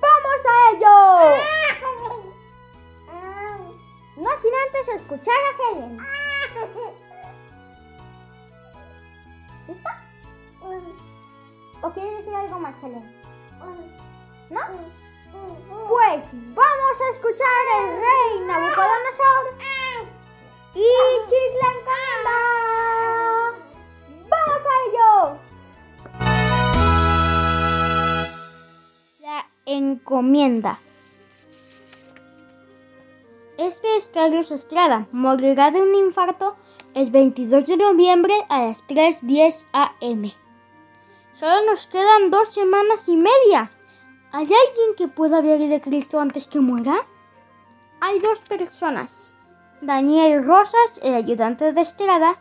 ¡Vamos 0.02 0.42
a 0.48 0.50
ello! 0.72 0.98
No 4.18 4.30
sin 4.42 4.54
antes 4.54 4.86
escuchar 4.96 5.36
a 5.36 5.52
Helen. 5.62 5.94
¿Lista? 9.68 9.92
¿O 11.82 11.86
quieres 11.92 12.14
decir 12.18 12.36
algo 12.36 12.60
más, 12.60 12.76
Helen? 12.84 13.06
¿No? 14.50 14.62
Carlos 34.12 34.52
Estrada. 34.52 35.08
Morirá 35.12 35.72
de 35.72 35.82
un 35.82 35.96
infarto 35.96 36.56
el 36.94 37.12
22 37.12 37.68
de 37.68 37.78
noviembre 37.78 38.34
a 38.50 38.66
las 38.66 38.86
3.10 38.88 39.68
am. 39.74 40.32
Solo 41.34 41.66
nos 41.66 41.88
quedan 41.88 42.30
dos 42.30 42.54
semanas 42.54 43.08
y 43.10 43.18
media. 43.18 43.72
¿Hay 44.32 44.44
alguien 44.44 44.96
que 44.98 45.08
pueda 45.08 45.42
ver 45.42 45.60
de 45.60 45.82
Cristo 45.82 46.20
antes 46.20 46.48
que 46.48 46.60
muera? 46.60 47.06
hay 48.02 48.20
dos 48.20 48.40
personas. 48.40 49.38
Daniel 49.80 50.44
Rosas, 50.44 51.00
el 51.04 51.14
ayudante 51.14 51.72
de 51.72 51.82
Estrada, 51.82 52.38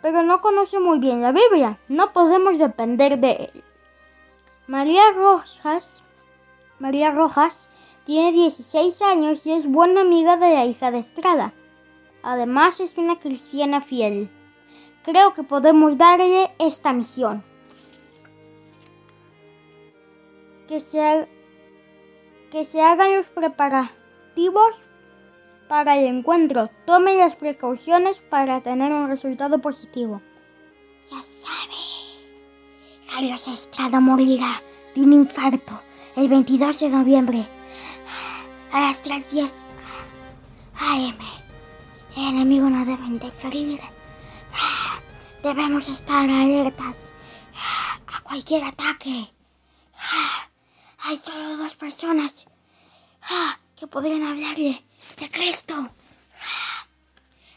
pero 0.00 0.22
no 0.22 0.40
conoce 0.40 0.78
muy 0.78 1.00
bien 1.00 1.22
la 1.22 1.32
Biblia. 1.32 1.78
No 1.88 2.12
podemos 2.12 2.58
depender 2.58 3.18
de 3.18 3.50
él. 3.52 3.64
María 4.66 5.10
Rojas, 5.12 6.04
María 6.78 7.10
Rojas 7.10 7.70
tiene 8.08 8.32
16 8.32 9.02
años 9.02 9.46
y 9.46 9.52
es 9.52 9.66
buena 9.66 10.00
amiga 10.00 10.38
de 10.38 10.54
la 10.54 10.64
hija 10.64 10.90
de 10.90 10.98
Estrada. 10.98 11.52
Además 12.22 12.80
es 12.80 12.96
una 12.96 13.18
cristiana 13.18 13.82
fiel. 13.82 14.30
Creo 15.04 15.34
que 15.34 15.42
podemos 15.42 15.98
darle 15.98 16.50
esta 16.58 16.94
misión. 16.94 17.44
Que 20.68 20.80
se, 20.80 21.28
que 22.50 22.64
se 22.64 22.80
hagan 22.80 23.14
los 23.14 23.26
preparativos 23.28 24.74
para 25.68 25.98
el 25.98 26.06
encuentro. 26.06 26.70
Tome 26.86 27.14
las 27.14 27.36
precauciones 27.36 28.20
para 28.30 28.62
tener 28.62 28.90
un 28.90 29.08
resultado 29.08 29.58
positivo. 29.58 30.22
Ya 31.10 31.20
sabe. 31.20 31.74
Carlos 33.10 33.46
Estrada 33.48 34.00
morirá 34.00 34.62
de 34.94 35.02
un 35.02 35.12
infarto 35.12 35.82
el 36.16 36.30
22 36.30 36.80
de 36.80 36.88
noviembre 36.88 37.57
a 38.72 38.80
las 38.80 39.02
3.10 39.02 39.64
AM. 40.80 41.18
El 42.16 42.28
enemigo 42.28 42.68
no 42.68 42.84
debe 42.84 43.04
interferir. 43.06 43.80
Debemos 45.42 45.88
estar 45.88 46.28
alertas 46.28 47.12
a 48.06 48.20
cualquier 48.22 48.64
ataque. 48.64 49.32
Hay 51.00 51.16
solo 51.16 51.56
dos 51.56 51.76
personas 51.76 52.46
que 53.76 53.86
podrían 53.86 54.24
hablarle 54.24 54.84
de 55.16 55.30
Cristo. 55.30 55.90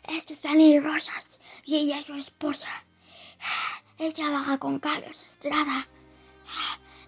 Esto 0.07 0.33
es 0.33 0.41
Daniel 0.41 0.83
Rosas 0.83 1.39
y 1.65 1.77
ella 1.77 1.99
es 1.99 2.05
su 2.05 2.15
esposa. 2.15 2.69
Él 3.97 4.13
trabaja 4.13 4.57
con 4.57 4.79
Carlos 4.79 5.23
Estrada, 5.23 5.87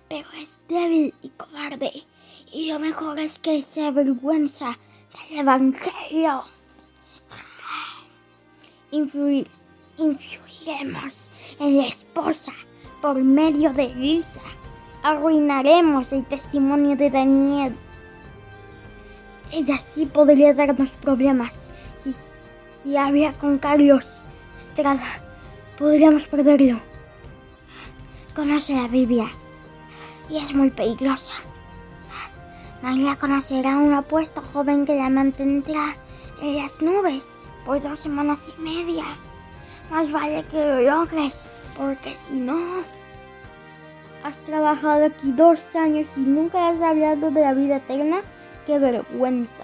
pero 0.09 0.31
es 0.33 0.59
débil 0.67 1.13
y 1.21 1.29
cobarde. 1.29 2.05
Y 2.53 2.71
lo 2.71 2.77
mejor 2.77 3.17
es 3.17 3.39
que 3.39 3.63
se 3.63 3.83
avergüenza 3.83 4.77
del 5.27 5.39
Evangelio. 5.39 6.43
Influir, 8.91 9.47
influiremos 9.97 11.31
en 11.59 11.77
la 11.77 11.87
esposa 11.87 12.53
por 13.01 13.15
medio 13.15 13.73
de 13.73 13.87
Lisa. 13.95 14.43
Arruinaremos 15.01 16.13
el 16.13 16.25
testimonio 16.25 16.95
de 16.95 17.09
Daniel. 17.09 17.75
Ella 19.51 19.79
sí 19.79 20.05
podría 20.05 20.53
darnos 20.53 20.91
problemas. 20.91 21.71
Si, 21.95 22.13
si 22.75 22.95
había 22.95 23.35
con 23.35 23.57
Carlos 23.57 24.23
Estrada, 24.59 25.23
podríamos 25.79 26.27
perderlo. 26.27 26.79
Conoce 28.35 28.75
la 28.75 28.87
Biblia 28.87 29.27
y 30.29 30.37
es 30.37 30.53
muy 30.53 30.69
peligrosa. 30.69 31.33
María 32.83 33.15
conocerá 33.15 33.75
a 33.75 33.77
un 33.77 33.93
apuesto 33.93 34.41
joven 34.41 34.85
que 34.85 34.97
la 34.97 35.09
mantendrá 35.09 35.95
en 36.41 36.57
las 36.57 36.81
nubes 36.81 37.39
por 37.65 37.79
dos 37.79 37.97
semanas 37.97 38.53
y 38.57 38.61
media. 38.61 39.05
Más 39.89 40.11
vale 40.11 40.43
que 40.51 40.59
lo 40.59 40.81
logres, 40.81 41.47
porque 41.77 42.13
si 42.13 42.33
no... 42.33 42.83
Has 44.25 44.35
trabajado 44.39 45.05
aquí 45.05 45.31
dos 45.31 45.77
años 45.77 46.17
y 46.17 46.21
nunca 46.21 46.67
has 46.67 46.81
hablado 46.81 47.31
de 47.31 47.39
la 47.39 47.53
vida 47.53 47.77
eterna. 47.77 48.19
¡Qué 48.65 48.77
vergüenza! 48.79 49.63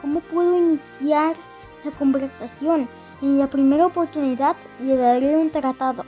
¿Cómo 0.00 0.20
puedo 0.20 0.56
iniciar 0.56 1.36
la 1.84 1.90
conversación? 1.90 2.88
En 3.20 3.38
la 3.38 3.50
primera 3.50 3.84
oportunidad 3.84 4.56
le 4.80 4.96
daré 4.96 5.36
un 5.36 5.50
tratado. 5.50 6.06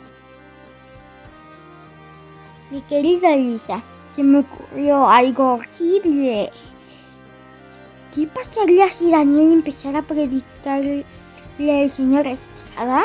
Mi 2.70 2.80
querida 2.80 3.36
Lisa, 3.36 3.82
se 4.06 4.22
me 4.22 4.38
ocurrió 4.40 5.08
algo 5.08 5.54
horrible. 5.54 6.50
¿Qué 8.14 8.26
pasaría 8.26 8.86
si 8.90 9.10
Daniel 9.10 9.52
empezara 9.52 10.00
a 10.00 10.02
predicarle 10.02 11.04
al 11.58 11.90
señor 11.90 12.26
Estrada? 12.26 13.04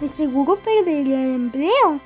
De 0.00 0.08
seguro 0.08 0.56
perdería 0.56 1.22
el 1.22 1.34
empleo. 1.34 2.00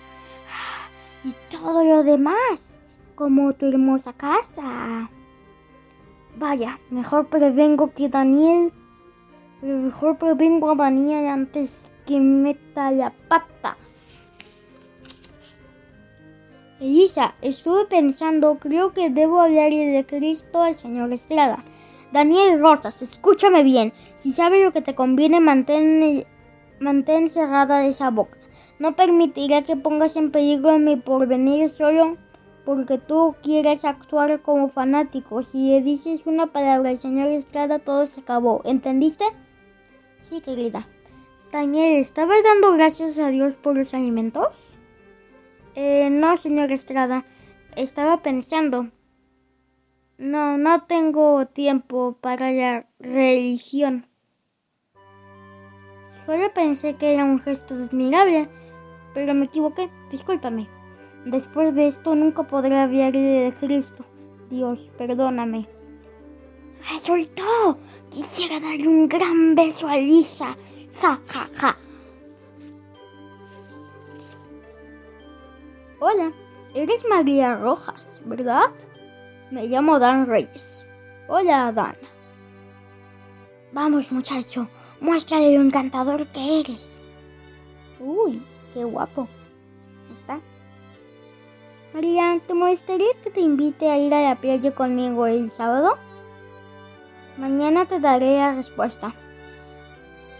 Y 1.25 1.35
todo 1.51 1.85
lo 1.85 2.03
demás, 2.03 2.83
como 3.15 3.53
tu 3.53 3.67
hermosa 3.67 4.13
casa. 4.13 5.11
Vaya, 6.37 6.79
mejor 6.91 7.27
prevengo 7.27 7.93
que 7.93 8.09
Daniel. 8.09 8.73
Mejor 9.61 10.19
prevengo 10.19 10.71
a 10.71 10.77
Daniel 10.77 11.27
antes 11.27 11.91
que 12.07 12.21
meta 12.21 12.93
la 12.93 13.11
pata. 13.29 13.58
Elisa, 16.81 17.35
estuve 17.43 17.87
pensando, 17.87 18.59
creo 18.61 18.93
que 18.93 19.11
debo 19.11 19.41
hablarle 19.41 19.87
de 19.87 20.07
Cristo 20.07 20.63
al 20.63 20.77
señor 20.77 21.13
Estrada. 21.13 21.65
Daniel 22.13 22.61
Rosas, 22.61 23.03
escúchame 23.03 23.65
bien. 23.65 23.93
Si 24.15 24.31
sabes 24.31 24.65
lo 24.65 24.73
que 24.73 24.81
te 24.81 24.95
conviene, 24.95 25.41
mantén, 25.41 26.25
mantén 26.79 27.29
cerrada 27.31 27.85
esa 27.85 28.11
boca. 28.11 28.39
No 28.79 28.95
permitiré 28.95 29.65
que 29.65 29.75
pongas 29.75 30.17
en 30.17 30.31
peligro 30.31 30.79
mi 30.79 30.95
porvenir 30.95 31.69
solo 31.69 32.17
porque 32.65 32.99
tú 32.99 33.35
quieres 33.43 33.85
actuar 33.85 34.41
como 34.43 34.69
fanático. 34.69 35.43
Si 35.43 35.71
le 35.71 35.81
dices 35.81 36.29
una 36.29 36.47
palabra 36.47 36.91
al 36.91 36.99
señor 36.99 37.29
Estrada, 37.29 37.81
todo 37.81 38.07
se 38.07 38.21
acabó. 38.21 38.63
¿Entendiste? 38.65 39.25
Sí, 40.21 40.41
querida. 40.41 40.87
Daniel, 41.51 41.97
¿estabas 41.99 42.39
dando 42.45 42.73
gracias 42.75 43.19
a 43.19 43.29
Dios 43.29 43.57
por 43.57 43.77
los 43.77 43.95
alimentos? 43.95 44.78
Eh, 45.81 46.11
no, 46.11 46.37
señor 46.37 46.73
Estrada. 46.73 47.25
Estaba 47.77 48.21
pensando. 48.21 48.89
No, 50.19 50.59
no 50.59 50.83
tengo 50.87 51.47
tiempo 51.47 52.19
para 52.21 52.51
la 52.51 52.89
religión. 52.99 54.09
Solo 56.27 56.53
pensé 56.53 56.97
que 56.97 57.15
era 57.15 57.25
un 57.25 57.39
gesto 57.39 57.75
admirable, 57.75 58.49
pero 59.15 59.35
me 59.35 59.45
equivoqué. 59.45 59.89
Discúlpame. 60.11 60.69
Después 61.25 61.73
de 61.77 61.87
esto 61.87 62.17
nunca 62.17 62.43
podré 62.43 62.77
hablarle 62.77 63.21
de 63.21 63.53
Cristo. 63.53 64.05
Dios, 64.51 64.91
perdóname. 64.99 65.69
¡Resultó! 66.93 67.79
Quisiera 68.11 68.59
darle 68.59 68.89
un 68.89 69.09
gran 69.09 69.55
beso 69.55 69.87
a 69.87 69.97
Lisa. 69.97 70.57
Ja, 71.01 71.21
ja, 71.29 71.49
ja. 71.55 71.79
Hola, 76.01 76.33
eres 76.75 77.05
María 77.09 77.57
Rojas, 77.57 78.23
¿verdad? 78.25 78.71
Me 79.51 79.67
llamo 79.67 79.99
Dan 79.99 80.27
Reyes. 80.27 80.87
Hola, 81.27 81.73
Dan. 81.73 81.97
Vamos, 83.73 84.13
muchacho, 84.13 84.69
muéstrale 85.01 85.57
lo 85.57 85.61
encantador 85.61 86.29
que 86.29 86.61
eres. 86.61 87.03
Uy, 87.99 88.41
qué 88.73 88.85
guapo. 88.85 89.27
¿Está? 90.13 90.39
María, 91.93 92.41
¿te 92.47 92.55
molestaría 92.55 93.15
que 93.25 93.31
te 93.31 93.41
invite 93.41 93.91
a 93.91 93.99
ir 93.99 94.15
a 94.15 94.23
la 94.23 94.37
playa 94.37 94.73
conmigo 94.73 95.27
el 95.27 95.51
sábado? 95.51 95.97
Mañana 97.39 97.87
te 97.87 97.99
daré 97.99 98.37
la 98.37 98.55
respuesta. 98.55 99.13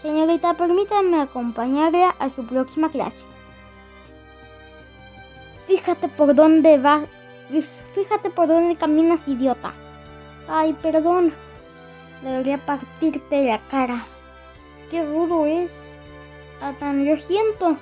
Señorita, 0.01 0.53
permítame 0.53 1.19
acompañarla 1.19 2.11
a 2.11 2.29
su 2.29 2.45
próxima 2.45 2.89
clase. 2.89 3.25
Fíjate 5.69 6.07
por 6.07 6.33
dónde 6.33 6.79
va. 6.79 7.05
Fíjate 7.93 8.31
por 8.31 8.47
dónde 8.47 8.75
caminas, 8.75 9.27
idiota. 9.27 9.71
Ay, 10.47 10.73
perdón. 10.73 11.31
Debería 12.23 12.57
partirte 12.57 13.45
la 13.45 13.59
cara. 13.69 14.03
Qué 14.89 15.05
rudo 15.05 15.45
es. 15.45 15.99
Adán, 16.59 17.05
lo 17.05 17.15
siento. 17.19 17.77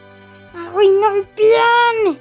Arruinó 0.53 1.11
el 1.11 1.23
plan. 1.27 2.19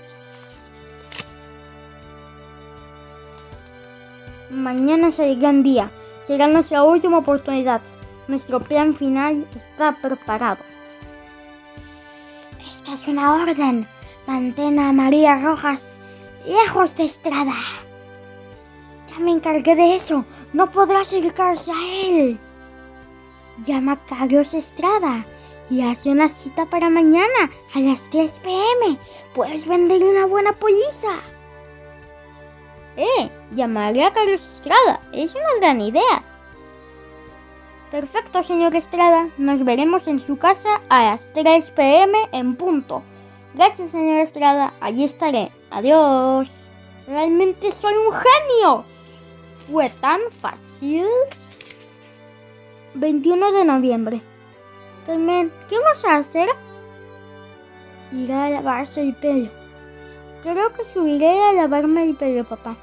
Mañana 4.51 5.09
es 5.09 5.19
el 5.19 5.41
gran 5.41 5.65
día. 5.65 5.91
Será 6.23 6.47
nuestra 6.47 6.85
última 6.85 7.19
oportunidad. 7.19 7.81
Nuestro 8.29 8.61
plan 8.61 8.95
final 8.95 9.45
está 9.57 9.97
preparado. 10.01 10.63
Esta 12.65 12.93
es 12.93 13.09
una 13.09 13.35
orden. 13.35 13.89
Mantén 14.27 14.81
a 14.81 14.93
María 14.93 15.39
Rojas 15.39 16.01
lejos 16.47 16.97
de 16.97 17.05
Estrada. 17.05 17.55
Ya 19.09 19.19
me 19.21 19.31
encargué 19.31 19.77
de 19.77 19.95
eso. 19.95 20.25
No 20.53 20.71
podrá 20.71 21.01
acercarse 21.01 21.71
a 21.71 22.09
él. 22.09 22.39
Llama 23.65 23.93
a 23.93 24.05
Carlos 24.07 24.53
Estrada 24.55 25.25
y 25.71 25.83
hace 25.83 26.11
una 26.11 26.29
cita 26.29 26.67
para 26.67 26.91
mañana 26.91 27.51
a 27.75 27.79
las 27.79 28.11
3 28.11 28.41
pm. 28.43 28.99
Puedes 29.35 29.67
venderle 29.67 30.09
una 30.09 30.27
buena 30.27 30.53
polliza. 30.53 31.21
Eh, 32.97 33.31
llamarle 33.53 34.05
a 34.05 34.13
Carlos 34.13 34.45
Estrada 34.45 35.01
es 35.13 35.35
una 35.35 35.55
gran 35.61 35.81
idea. 35.81 36.25
Perfecto, 37.93 38.43
señor 38.43 38.75
Estrada. 38.75 39.29
Nos 39.39 39.65
veremos 39.65 40.09
en 40.09 40.19
su 40.19 40.37
casa 40.37 40.81
a 40.89 41.05
las 41.05 41.33
3 41.33 41.71
pm 41.71 42.19
en 42.33 42.57
punto. 42.57 43.05
Gracias, 43.57 43.91
señor 43.91 44.19
Estrada. 44.19 44.75
Allí 44.81 45.05
estaré. 45.05 45.51
Adiós. 45.71 46.69
Realmente 47.07 47.73
soy 47.73 47.95
un 47.95 48.13
genio. 48.13 48.85
Fue 49.57 49.89
tan 49.89 50.21
fácil. 50.31 51.07
21 52.93 53.53
de 53.53 53.65
noviembre. 53.65 54.21
Carmen, 55.07 55.51
¿qué 55.71 55.79
vas 55.79 56.05
a 56.05 56.17
hacer? 56.17 56.51
Iré 58.13 58.35
a 58.35 58.51
lavarse 58.51 59.01
el 59.01 59.15
pelo. 59.15 59.49
Creo 60.43 60.75
que 60.75 60.85
subiré 60.85 61.43
a 61.43 61.55
lavarme 61.55 62.05
el 62.05 62.15
pelo, 62.15 62.45
papá. 62.45 62.77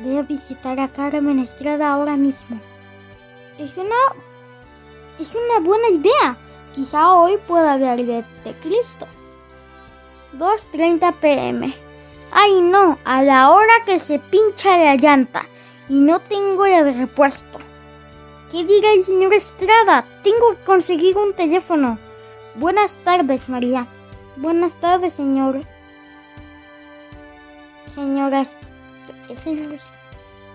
Voy 0.00 0.18
a 0.18 0.22
visitar 0.22 0.80
a 0.80 0.88
Carmen 0.88 1.38
Estrada 1.38 1.92
ahora 1.92 2.16
mismo. 2.16 2.58
Es 3.60 3.76
una. 3.76 3.94
Es 5.20 5.36
una 5.36 5.64
buena 5.64 5.88
idea. 5.88 6.36
Quizá 6.76 7.14
hoy 7.14 7.38
pueda 7.48 7.72
hablar 7.72 7.96
de, 7.96 8.22
de 8.44 8.54
Cristo. 8.62 9.06
2.30 10.38 11.14
pm. 11.14 11.74
Ay 12.30 12.60
no, 12.60 12.98
a 13.04 13.22
la 13.22 13.50
hora 13.50 13.84
que 13.86 13.98
se 13.98 14.18
pincha 14.18 14.76
la 14.76 14.94
llanta 14.96 15.46
y 15.88 15.98
no 15.98 16.20
tengo 16.20 16.66
el 16.66 16.94
repuesto. 16.94 17.58
¿Qué 18.52 18.62
dirá 18.64 18.92
el 18.92 19.02
señor 19.02 19.32
Estrada? 19.32 20.04
Tengo 20.22 20.50
que 20.50 20.64
conseguir 20.64 21.16
un 21.16 21.32
teléfono. 21.32 21.98
Buenas 22.54 22.98
tardes, 22.98 23.48
María. 23.48 23.86
Buenas 24.36 24.76
tardes, 24.76 25.14
señor. 25.14 25.62
Señora. 27.94 28.44
Señor, 29.34 29.78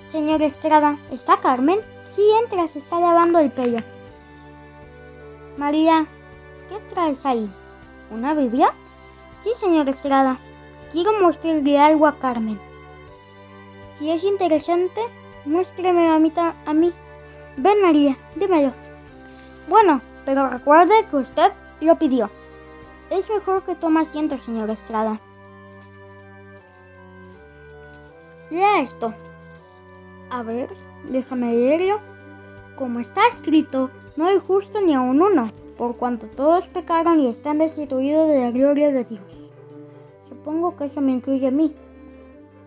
señor 0.09 0.41
Estrada, 0.43 0.97
¿está 1.11 1.39
Carmen? 1.39 1.79
Sí, 2.05 2.21
entra, 2.43 2.67
se 2.67 2.77
está 2.77 2.99
lavando 2.99 3.39
el 3.39 3.49
pelo. 3.49 3.79
María, 5.57 6.05
¿qué 6.69 6.79
traes 6.93 7.25
ahí? 7.25 7.51
¿Una 8.09 8.33
Biblia? 8.33 8.73
Sí, 9.37 9.49
señor 9.55 9.89
Estrada. 9.89 10.37
Quiero 10.91 11.11
mostrarle 11.21 11.77
algo 11.77 12.07
a 12.07 12.17
Carmen. 12.17 12.59
Si 13.93 14.09
es 14.09 14.23
interesante, 14.23 15.01
muéstreme 15.45 16.09
a 16.09 16.19
mí. 16.19 16.31
A 16.65 16.73
mí. 16.73 16.93
Ven, 17.57 17.81
María, 17.81 18.17
dímelo. 18.35 18.71
Bueno, 19.67 20.01
pero 20.25 20.49
recuerde 20.49 21.05
que 21.09 21.17
usted 21.17 21.51
lo 21.81 21.97
pidió. 21.97 22.29
Es 23.09 23.29
mejor 23.29 23.63
que 23.63 23.75
tome 23.75 24.01
asiento, 24.01 24.37
señor 24.37 24.69
Estrada. 24.69 25.19
Lea 28.49 28.81
esto. 28.81 29.13
A 30.29 30.43
ver, 30.43 30.69
déjame 31.03 31.53
leerlo. 31.53 31.99
Como 32.77 32.99
está 32.99 33.27
escrito, 33.27 33.91
no 34.15 34.27
hay 34.27 34.39
justo 34.39 34.81
ni 34.81 34.93
aun 34.93 35.21
uno, 35.21 35.49
por 35.77 35.95
cuanto 35.97 36.27
todos 36.27 36.67
pecaron 36.67 37.19
y 37.19 37.27
están 37.27 37.59
destituidos 37.59 38.27
de 38.27 38.39
la 38.39 38.51
gloria 38.51 38.91
de 38.91 39.03
Dios. 39.03 39.51
Supongo 40.27 40.75
que 40.75 40.85
eso 40.85 41.01
me 41.01 41.11
incluye 41.11 41.47
a 41.47 41.51
mí. 41.51 41.73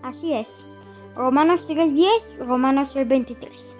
Así 0.02 0.32
es. 0.32 0.66
Romanos 1.14 1.68
3.10, 1.68 2.38
Romanos 2.38 2.94
3.23. 2.96 3.76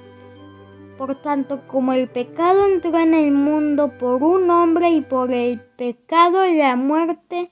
Por 0.97 1.21
tanto, 1.23 1.67
como 1.67 1.93
el 1.93 2.09
pecado 2.09 2.67
entró 2.67 2.99
en 2.99 3.15
el 3.15 3.33
mundo 3.33 3.93
por 3.99 4.23
un 4.23 4.49
hombre 4.51 4.91
y 4.91 5.01
por 5.01 5.33
el 5.33 5.61
pecado 5.61 6.45
la 6.45 6.77
muerte, 6.77 7.51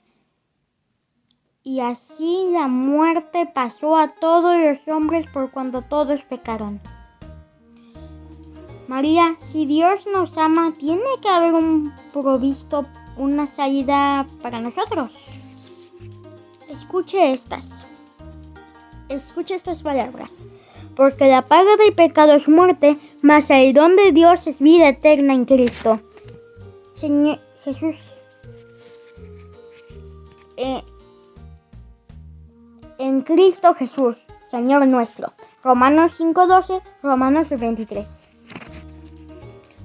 y 1.63 1.79
así 1.79 2.49
la 2.51 2.67
muerte 2.67 3.49
pasó 3.53 3.97
a 3.97 4.15
todos 4.15 4.57
los 4.57 4.87
hombres 4.87 5.25
por 5.27 5.51
cuando 5.51 5.81
todos 5.81 6.23
pecaron. 6.23 6.81
María, 8.87 9.37
si 9.51 9.65
Dios 9.65 10.05
nos 10.11 10.37
ama, 10.37 10.73
tiene 10.77 11.03
que 11.21 11.29
haber 11.29 11.53
un 11.53 11.93
provisto, 12.11 12.85
una 13.17 13.47
salida 13.47 14.27
para 14.41 14.59
nosotros. 14.59 15.39
Escuche 16.69 17.33
estas. 17.33 17.85
Escuche 19.09 19.55
estas 19.55 19.83
palabras. 19.83 20.47
Porque 20.95 21.27
la 21.27 21.43
paga 21.43 21.75
del 21.77 21.93
pecado 21.93 22.33
es 22.33 22.47
muerte, 22.47 22.97
mas 23.21 23.49
el 23.49 23.73
don 23.73 23.95
de 23.95 24.11
Dios 24.11 24.47
es 24.47 24.59
vida 24.59 24.89
eterna 24.89 25.33
en 25.33 25.45
Cristo. 25.45 26.01
Señor 26.91 27.39
Jesús. 27.63 28.21
Eh, 30.57 30.83
en 32.99 33.21
Cristo 33.21 33.73
Jesús, 33.73 34.27
Señor 34.39 34.85
nuestro. 34.87 35.33
Romanos 35.63 36.19
5.12, 36.19 36.81
Romanos 37.01 37.49
23. 37.49 38.22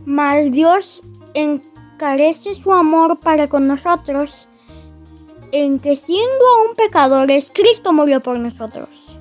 Mal 0.09 0.51
Dios 0.53 1.05
encarece 1.35 2.55
su 2.55 2.73
amor 2.73 3.21
para 3.21 3.51
con 3.51 3.68
nosotros, 3.68 4.49
en 5.53 5.79
que 5.81 5.97
siendo 5.97 6.49
aún 6.57 6.75
pecadores, 6.75 7.53
Cristo 7.55 7.92
murió 7.92 8.23
por 8.23 8.38
nosotros. 8.38 9.18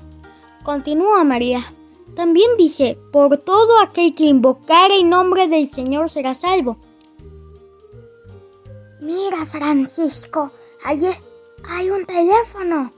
Continúa 0.64 1.24
María. 1.24 1.74
También 2.16 2.56
dice, 2.56 2.96
por 3.12 3.36
todo 3.36 3.80
aquel 3.80 4.14
que 4.14 4.24
invocar 4.24 4.90
el 4.90 5.10
nombre 5.10 5.46
del 5.46 5.66
Señor 5.66 6.08
será 6.08 6.34
salvo. 6.34 6.78
Mira, 9.02 9.44
Francisco, 9.44 10.52
allí 10.86 11.10
hay 11.68 11.90
un 11.90 12.06
teléfono. 12.06 12.94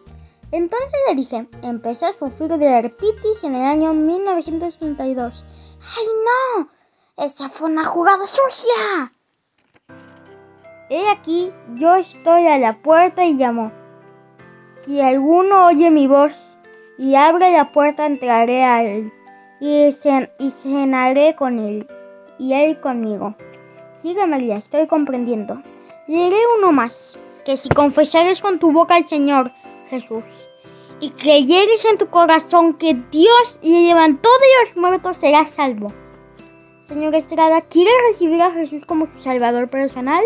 Entonces 0.52 0.94
le 1.08 1.16
dije, 1.16 1.48
empecé 1.62 2.06
a 2.06 2.12
sufrir 2.12 2.56
de 2.56 2.68
artritis 2.68 3.42
en 3.42 3.56
el 3.56 3.64
año 3.64 3.94
1932. 3.94 5.44
¡Ay, 5.80 6.06
no! 6.24 6.79
¡Esa 7.20 7.50
fue 7.50 7.68
una 7.68 7.84
jugada 7.84 8.26
sucia! 8.26 9.12
He 10.88 11.06
aquí, 11.10 11.50
yo 11.74 11.96
estoy 11.96 12.46
a 12.46 12.58
la 12.58 12.78
puerta 12.78 13.26
y 13.26 13.34
llamo. 13.34 13.72
Si 14.78 15.02
alguno 15.02 15.66
oye 15.66 15.90
mi 15.90 16.06
voz 16.06 16.56
y 16.96 17.16
abre 17.16 17.52
la 17.52 17.72
puerta, 17.72 18.06
entraré 18.06 18.64
a 18.64 18.82
él 18.84 19.12
y, 19.60 19.90
y 20.38 20.50
cenaré 20.50 21.36
con 21.36 21.58
él 21.58 21.86
y 22.38 22.54
él 22.54 22.80
conmigo. 22.80 23.34
Sigue 24.00 24.26
María, 24.26 24.56
estoy 24.56 24.86
comprendiendo. 24.86 25.62
Leeré 26.06 26.38
uno 26.56 26.72
más, 26.72 27.18
que 27.44 27.58
si 27.58 27.68
confesares 27.68 28.40
con 28.40 28.58
tu 28.58 28.72
boca 28.72 28.94
al 28.94 29.04
Señor 29.04 29.52
Jesús 29.90 30.24
y 31.00 31.10
creyeres 31.10 31.84
en 31.84 31.98
tu 31.98 32.06
corazón 32.08 32.78
que 32.78 32.94
Dios 33.10 33.60
le 33.62 33.82
levantó 33.82 34.30
de 34.40 34.64
los 34.64 34.76
muertos, 34.78 35.18
serás 35.18 35.50
salvo. 35.50 35.92
Señor 36.90 37.14
Estrada, 37.14 37.60
¿quiere 37.60 37.92
recibir 38.08 38.42
a 38.42 38.50
Jesús 38.50 38.84
como 38.84 39.06
su 39.06 39.20
Salvador 39.20 39.70
personal? 39.70 40.24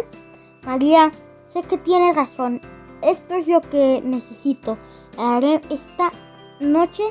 María, 0.64 1.10
sé 1.44 1.60
que 1.60 1.76
tiene 1.76 2.14
razón. 2.14 2.62
Esto 3.02 3.34
es 3.34 3.48
lo 3.48 3.60
que 3.60 4.00
necesito. 4.02 4.78
Haré 5.18 5.60
esta 5.68 6.10
noche 6.60 7.02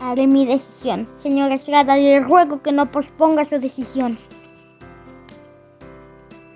haré 0.00 0.26
mi 0.26 0.44
decisión. 0.46 1.06
Señor 1.14 1.52
Estrada, 1.52 1.96
le 1.96 2.18
ruego 2.18 2.60
que 2.60 2.72
no 2.72 2.90
posponga 2.90 3.44
su 3.44 3.60
decisión. 3.60 4.18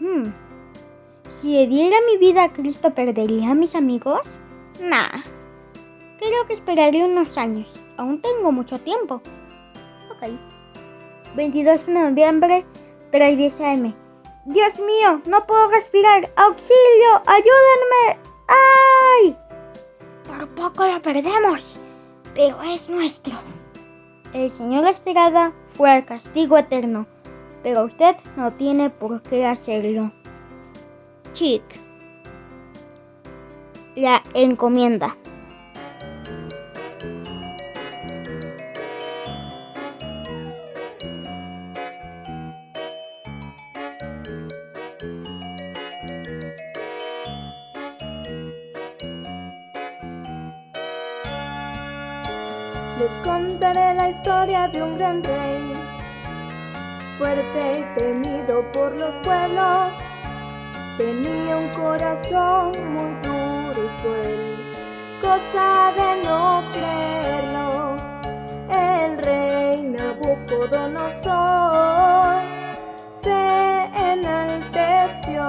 Hmm. 0.01 0.33
Si 1.29 1.53
le 1.53 1.69
diera 1.69 1.97
mi 2.11 2.19
vida 2.19 2.43
a 2.43 2.53
Cristo, 2.53 2.93
¿perdería 2.93 3.53
a 3.53 3.55
mis 3.55 3.77
amigos? 3.77 4.27
Nah. 4.81 5.23
Creo 6.19 6.45
que 6.49 6.55
esperaré 6.55 7.05
unos 7.05 7.39
años. 7.39 7.81
Aún 7.97 8.21
tengo 8.21 8.51
mucho 8.51 8.81
tiempo. 8.81 9.23
Ok. 10.11 10.56
22 11.37 11.87
de 11.87 11.93
noviembre, 11.93 12.65
3.10 13.13 13.61
am. 13.61 13.95
Dios 14.47 14.79
mío, 14.81 15.21
no 15.27 15.47
puedo 15.47 15.69
respirar. 15.69 16.33
¡Auxilio! 16.35 17.23
¡Ayúdenme! 17.27 18.19
¡Ay! 18.49 19.37
Por 20.27 20.49
poco 20.55 20.87
lo 20.87 21.03
perdemos, 21.03 21.79
pero 22.35 22.63
es 22.63 22.89
nuestro. 22.89 23.35
El 24.33 24.51
señor 24.51 24.87
Estrada 24.87 25.53
fue 25.75 25.91
al 25.91 26.07
castigo 26.07 26.57
eterno, 26.57 27.07
pero 27.63 27.85
usted 27.85 28.17
no 28.37 28.53
tiene 28.55 28.89
por 28.89 29.21
qué 29.23 29.45
hacerlo. 29.45 30.13
Chic. 31.33 31.63
La 33.95 34.23
encomienda. 34.33 35.17
de 54.73 54.83
un 54.83 54.97
gran 54.97 55.23
rey, 55.23 55.73
fuerte 57.19 57.79
y 57.79 57.85
temido 57.99 58.65
por 58.73 58.97
los 58.97 59.15
pueblos, 59.19 59.93
tenía 60.97 61.57
un 61.57 61.69
corazón 61.69 62.73
muy 62.95 63.15
duro 63.23 63.85
y 63.85 63.89
cruel, 64.03 64.57
cosa 65.23 65.93
de 65.97 66.25
no 66.25 66.65
creerlo, 66.73 67.95
el 68.71 69.19
rey 69.19 69.83
Nabucodonosor 69.83 72.43
se 73.21 73.85
enalteció, 73.95 75.45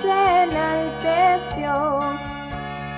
se 0.00 0.42
enalteció, 0.44 1.72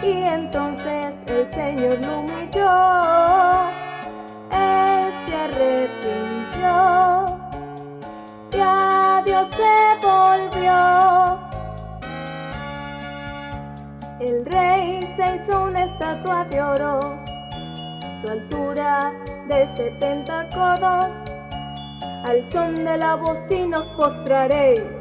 y 0.03 0.13
entonces 0.25 1.15
el 1.29 1.47
Señor 1.53 1.99
lo 2.05 2.21
humilló 2.21 3.66
arrepintió 5.47 7.39
y 8.53 8.61
a 8.61 9.23
Dios 9.25 9.49
se 9.51 9.97
volvió. 10.03 11.39
El 14.21 14.45
rey 14.47 15.03
se 15.03 15.37
hizo 15.37 15.65
una 15.65 15.85
estatua 15.85 16.45
de 16.45 16.63
oro, 16.63 17.19
su 18.23 18.29
altura 18.29 19.13
de 19.49 19.67
setenta 19.77 20.49
codos, 20.49 21.15
al 22.25 22.45
son 22.51 22.75
de 22.75 22.97
la 22.97 23.15
bocina 23.15 23.79
os 23.81 23.89
postraréis. 23.91 24.99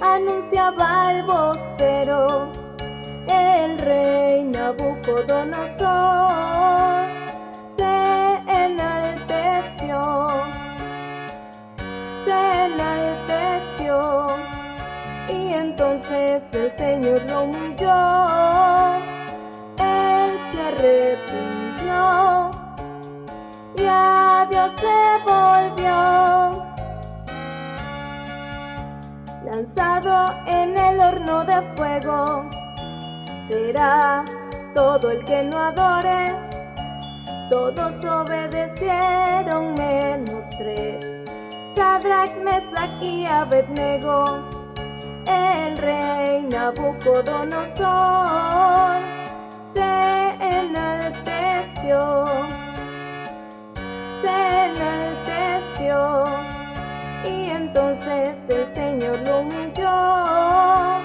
Anunciaba 0.00 1.12
el 1.12 1.22
vocero, 1.24 2.48
el 3.28 3.78
rey 3.78 4.44
Nabucodonosor 4.44 7.03
entonces 15.74 16.44
el 16.54 16.70
Señor 16.70 17.20
lo 17.28 17.42
humilló, 17.42 17.90
él 19.78 20.38
se 20.52 20.60
arrepintió 20.70 22.50
y 23.76 23.84
a 23.84 24.46
Dios 24.48 24.72
se 24.74 24.96
volvió. 25.26 26.62
Lanzado 29.44 30.32
en 30.46 30.78
el 30.78 31.00
horno 31.00 31.44
de 31.44 31.60
fuego, 31.74 32.48
será 33.48 34.24
todo 34.76 35.10
el 35.10 35.24
que 35.24 35.42
no 35.42 35.58
adore. 35.58 36.36
Todos 37.50 38.04
obedecieron 38.04 39.74
menos 39.74 40.46
tres. 40.56 41.04
Sadrach, 41.74 42.30
Mesach 42.44 43.02
y 43.02 43.26
Abednego 43.26 44.53
el 45.26 45.76
rey 45.78 46.42
Nabucodonosor. 46.42 49.00
Se 49.72 50.36
enalteció, 50.40 52.24
se 54.22 54.66
enalteció, 54.66 56.24
y 57.24 57.50
entonces 57.50 58.36
el 58.48 58.72
Señor 58.74 59.18
lo 59.26 59.40
humilló, 59.40 60.98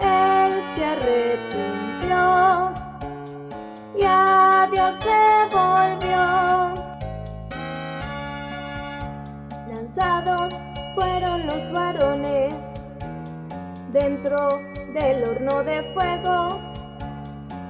él 0.00 0.62
se 0.74 0.84
arrepintió, 0.84 2.72
y 3.98 4.04
a 4.04 4.68
Dios 4.72 4.94
se 5.02 5.20
volvió. 5.54 6.22
Lanzados 9.68 10.54
fueron 10.94 11.46
los 11.46 11.70
varones 11.72 12.54
dentro 13.92 14.60
del 14.92 15.24
horno 15.24 15.64
de 15.64 15.82
fuego. 15.94 16.60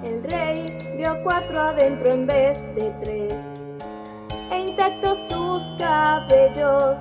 El 0.05 0.23
rey 0.25 0.67
vio 0.97 1.17
cuatro 1.23 1.61
adentro 1.61 2.11
en 2.11 2.27
vez 2.27 2.59
de 2.75 2.91
tres, 3.03 3.33
e 4.51 4.59
intactos 4.61 5.19
sus 5.29 5.63
cabellos. 5.79 6.99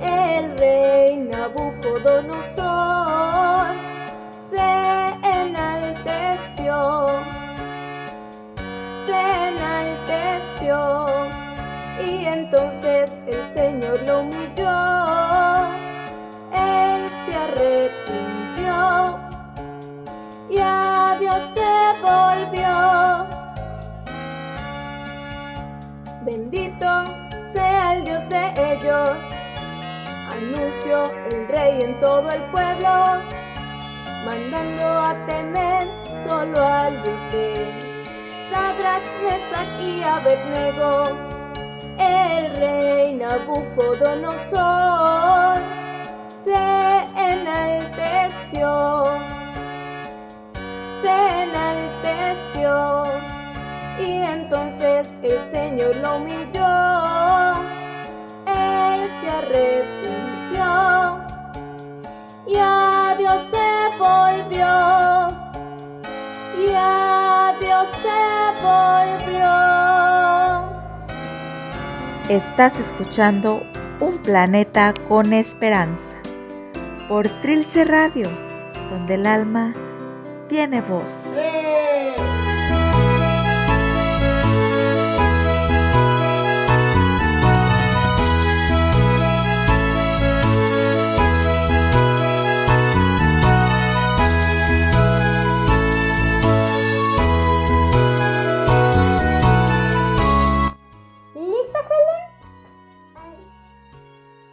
El 0.00 0.56
rey 0.58 1.16
Nabucodonosor 1.16 3.74
se 4.50 5.08
enalteció, 5.22 7.06
se 9.06 9.20
enalteció, 9.48 10.76
y 12.06 12.26
entonces 12.26 13.10
el 13.26 13.42
Señor 13.54 14.00
lo 14.06 14.20
humilló, 14.20 15.66
él 16.52 17.10
se 17.26 17.34
arrepintió 17.34 18.27
se 21.54 21.70
volvió. 22.02 22.74
Bendito 26.22 26.90
sea 27.52 27.94
el 27.94 28.04
Dios 28.04 28.28
de 28.28 28.52
ellos, 28.56 29.16
anunció 30.30 31.10
el 31.30 31.48
rey 31.48 31.82
en 31.82 31.98
todo 32.00 32.30
el 32.30 32.42
pueblo, 32.50 33.20
mandando 34.24 34.84
a 34.84 35.14
temer 35.26 35.88
solo 36.24 36.62
al 36.62 37.02
Dios 37.02 37.32
de 37.32 37.72
Sadrach, 38.50 39.06
Mesach 39.22 39.80
y 39.80 40.02
Abednego, 40.02 41.16
el 41.98 42.54
rey 42.56 43.14
Nabucodonosor 43.14 45.60
se 46.44 47.04
enalteció, 47.16 48.68
se 51.08 51.42
enalteció, 51.44 53.04
y 53.98 54.10
entonces 54.22 55.08
el 55.22 55.38
Señor 55.52 55.96
lo 55.96 56.16
humilló, 56.16 56.72
él 58.46 59.10
se 59.20 59.28
arrepintió, 59.40 60.70
y 62.46 62.56
a 62.58 63.14
Dios 63.16 63.38
se 63.50 63.68
volvió, 63.98 64.72
y 66.58 66.72
a 66.74 67.54
Dios 67.60 67.88
se 68.02 68.20
volvió. 68.62 69.52
Estás 72.28 72.78
escuchando 72.78 73.62
Un 74.00 74.18
planeta 74.18 74.94
con 75.08 75.32
esperanza 75.32 76.16
por 77.08 77.26
Trilce 77.40 77.84
Radio, 77.84 78.28
donde 78.90 79.14
el 79.14 79.26
alma 79.26 79.74
tiene 80.48 80.80
voz. 80.80 81.36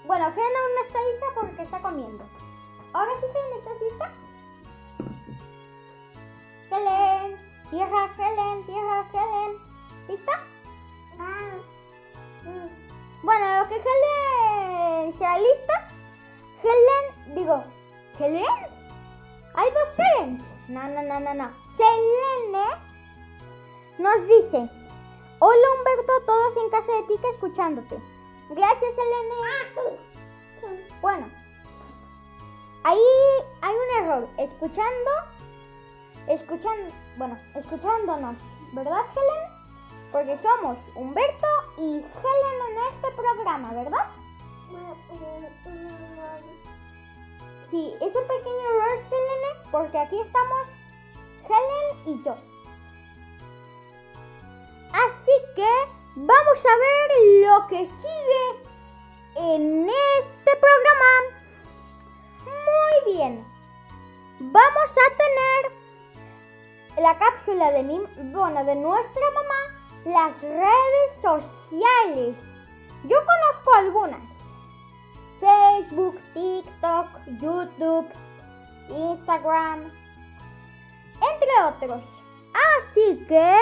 Bueno, 0.07 0.27
Helen 0.27 0.55
aún 0.55 0.75
no 0.75 0.81
está 0.87 0.99
lista 1.11 1.25
porque 1.35 1.61
está 1.63 1.79
comiendo. 1.81 2.23
Ahora 2.93 3.11
sí, 3.19 3.25
Helen, 3.25 3.64
Helen, 6.85 7.37
tierra, 7.69 8.09
Helen, 8.17 8.65
tierra, 8.65 9.05
Helen. 9.13 9.57
¿Lista? 10.07 10.43
Mm. 12.43 12.69
Bueno, 13.23 13.59
lo 13.59 13.69
que 13.69 13.75
Helen 13.75 15.13
sea 15.17 15.37
lista, 15.39 15.87
Helen, 16.61 17.35
digo, 17.35 17.63
¿Helen? 18.19 18.75
Hay 19.55 19.69
dos 19.71 19.87
Helens. 19.97 20.43
No, 20.67 20.83
no, 20.87 21.01
no, 21.01 21.19
no, 21.19 21.33
no. 21.33 21.49
Selene 21.77 22.65
nos 23.97 24.27
dice, 24.27 24.69
hola 25.39 25.67
Humberto, 25.77 26.13
todos 26.25 26.57
en 26.57 26.69
casa 26.69 26.91
de 26.91 27.03
Tica 27.03 27.29
escuchándote. 27.29 27.97
Gracias, 28.49 28.95
Selene. 28.95 29.99
Bueno, 31.01 31.29
ahí 32.83 32.99
hay 33.61 33.75
un 33.75 34.03
error. 34.03 34.29
Escuchando, 34.37 35.11
escuchando, 36.27 36.93
bueno, 37.17 37.37
escuchándonos, 37.55 38.35
¿verdad, 38.73 39.01
Helen? 39.15 40.11
Porque 40.11 40.37
somos 40.41 40.77
Humberto 40.95 41.47
y 41.77 41.97
Helen 41.97 42.57
en 42.69 42.77
este 42.93 43.11
programa, 43.11 43.73
¿verdad? 43.73 44.07
Sí, 47.69 47.93
es 47.99 48.15
un 48.15 48.27
pequeño 48.27 48.69
error, 48.69 48.99
Selene, 49.09 49.69
porque 49.71 49.97
aquí 49.97 50.19
estamos 50.21 50.67
Helen 51.49 52.15
y 52.15 52.23
yo. 52.23 52.35
Así 54.93 55.31
que 55.55 55.71
vamos 56.15 56.59
a 56.65 56.77
ver 56.77 57.07
lo 57.43 57.67
que 57.67 57.85
sigue 57.85 58.65
en 59.35 59.89
este 59.89 60.51
programa. 60.55 61.11
Muy 62.45 63.13
bien. 63.13 63.45
Vamos 64.39 64.91
a 64.91 65.17
tener 65.17 65.84
la 66.97 67.17
cápsula 67.17 67.71
de 67.71 67.83
mi, 67.83 67.99
bueno, 68.31 68.63
de 68.63 68.75
nuestra 68.75 69.23
mamá, 69.31 69.61
las 70.05 70.41
redes 70.41 71.21
sociales. 71.21 72.35
Yo 73.03 73.17
conozco 73.17 73.73
algunas. 73.75 74.21
Facebook, 75.39 76.19
TikTok, 76.33 77.07
YouTube, 77.41 78.07
Instagram, 78.89 79.91
entre 81.15 81.47
nosotros. 81.59 82.03
Así 82.53 83.25
que, 83.27 83.57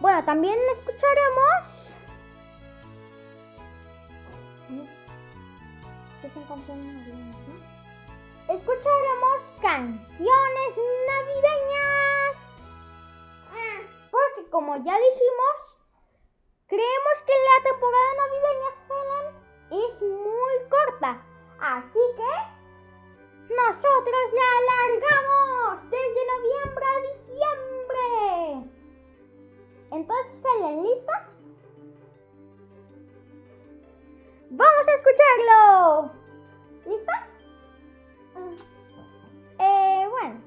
bueno, 0.00 0.24
también 0.24 0.58
escucharemos... 0.76 1.78
¿Qué 6.20 6.28
Escucharemos 8.48 9.42
canciones 9.60 10.72
navideñas. 11.06 12.36
Porque 14.10 14.50
como 14.50 14.74
ya 14.76 14.96
dijimos, 14.96 15.54
creemos 16.66 17.16
que 17.26 17.34
la 17.44 17.62
temporada 17.70 18.10
navideña, 18.16 18.70
Helen, 18.88 19.26
es 19.84 20.00
muy 20.00 20.54
corta. 20.70 21.10
Así 21.60 22.00
que 22.16 22.32
nosotros 23.54 24.32
la 24.32 24.48
alargamos 24.60 25.90
desde 25.90 26.20
noviembre 26.32 26.84
a 26.86 27.00
diciembre. 27.12 28.06
Entonces, 29.90 30.32
Helen, 30.42 30.84
¿lista? 30.84 31.16
¡Vamos 34.50 34.88
a 34.88 34.94
escucharlo! 34.94 36.10
¿Lista? 36.86 37.28
Eh, 39.58 40.06
bueno. 40.10 40.40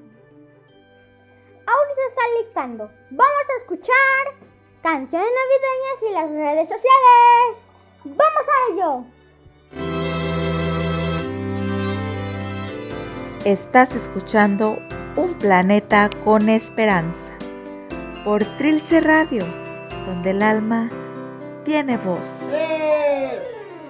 Aún 1.66 1.88
se 1.94 2.06
está 2.08 2.22
listando. 2.40 2.90
Vamos 3.10 3.46
a 3.48 3.60
escuchar 3.60 4.22
canciones 4.82 5.30
navideñas 5.30 6.02
y 6.02 6.12
las 6.12 6.30
redes 6.30 6.68
sociales. 6.68 7.58
¡Vamos 8.04 8.46
a 8.48 8.72
ello! 8.72 9.04
Estás 13.44 13.94
escuchando 13.96 14.78
Un 15.16 15.34
planeta 15.34 16.08
con 16.24 16.48
esperanza 16.48 17.32
por 18.24 18.44
Trilce 18.56 19.00
Radio, 19.00 19.44
donde 20.06 20.30
el 20.30 20.42
alma 20.42 20.90
tiene 21.64 21.96
voz. 21.96 22.52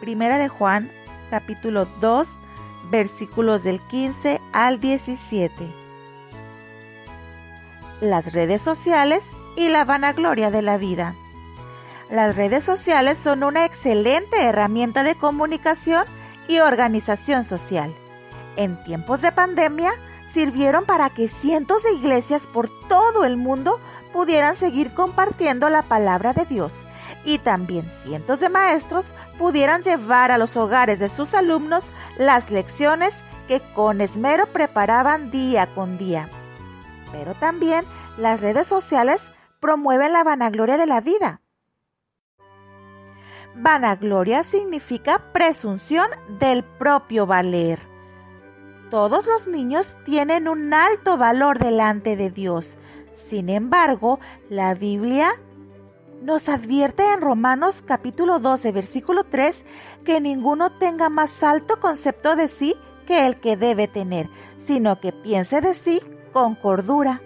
Primera 0.00 0.38
de 0.38 0.48
Juan, 0.48 0.92
capítulo 1.28 1.86
2, 2.00 2.28
versículos 2.88 3.64
del 3.64 3.80
15 3.80 4.40
al 4.52 4.78
17. 4.78 5.74
Las 8.00 8.32
redes 8.32 8.62
sociales 8.62 9.24
y 9.56 9.70
la 9.70 9.84
vanagloria 9.84 10.52
de 10.52 10.62
la 10.62 10.78
vida. 10.78 11.16
Las 12.10 12.36
redes 12.36 12.62
sociales 12.62 13.18
son 13.18 13.42
una 13.42 13.64
excelente 13.64 14.44
herramienta 14.44 15.02
de 15.02 15.16
comunicación 15.16 16.04
y 16.46 16.60
organización 16.60 17.42
social. 17.42 17.92
En 18.56 18.80
tiempos 18.84 19.20
de 19.20 19.32
pandemia, 19.32 19.90
sirvieron 20.26 20.84
para 20.84 21.10
que 21.10 21.26
cientos 21.26 21.82
de 21.82 21.94
iglesias 21.94 22.46
por 22.46 22.70
todo 22.88 23.24
el 23.24 23.36
mundo 23.36 23.80
pudieran 24.12 24.54
seguir 24.54 24.94
compartiendo 24.94 25.68
la 25.70 25.82
palabra 25.82 26.34
de 26.34 26.44
Dios 26.44 26.86
y 27.28 27.38
también 27.38 27.84
cientos 27.84 28.40
de 28.40 28.48
maestros 28.48 29.14
pudieran 29.38 29.82
llevar 29.82 30.30
a 30.30 30.38
los 30.38 30.56
hogares 30.56 30.98
de 30.98 31.10
sus 31.10 31.34
alumnos 31.34 31.92
las 32.16 32.50
lecciones 32.50 33.22
que 33.48 33.60
con 33.74 34.00
esmero 34.00 34.46
preparaban 34.46 35.30
día 35.30 35.66
con 35.74 35.98
día. 35.98 36.30
Pero 37.12 37.34
también 37.34 37.84
las 38.16 38.40
redes 38.40 38.66
sociales 38.66 39.30
promueven 39.60 40.14
la 40.14 40.24
vanagloria 40.24 40.78
de 40.78 40.86
la 40.86 41.02
vida. 41.02 41.42
Vanagloria 43.54 44.42
significa 44.42 45.30
presunción 45.34 46.08
del 46.38 46.64
propio 46.64 47.26
valer. 47.26 47.78
Todos 48.90 49.26
los 49.26 49.46
niños 49.46 49.98
tienen 50.06 50.48
un 50.48 50.72
alto 50.72 51.18
valor 51.18 51.58
delante 51.58 52.16
de 52.16 52.30
Dios. 52.30 52.78
Sin 53.12 53.50
embargo, 53.50 54.18
la 54.48 54.72
Biblia 54.72 55.34
nos 56.22 56.48
advierte 56.48 57.02
en 57.12 57.20
Romanos 57.20 57.82
capítulo 57.84 58.38
12, 58.38 58.72
versículo 58.72 59.24
3, 59.24 59.64
que 60.04 60.20
ninguno 60.20 60.70
tenga 60.78 61.08
más 61.08 61.42
alto 61.42 61.80
concepto 61.80 62.36
de 62.36 62.48
sí 62.48 62.74
que 63.06 63.26
el 63.26 63.40
que 63.40 63.56
debe 63.56 63.88
tener, 63.88 64.28
sino 64.58 65.00
que 65.00 65.12
piense 65.12 65.60
de 65.60 65.74
sí 65.74 66.00
con 66.32 66.54
cordura. 66.54 67.22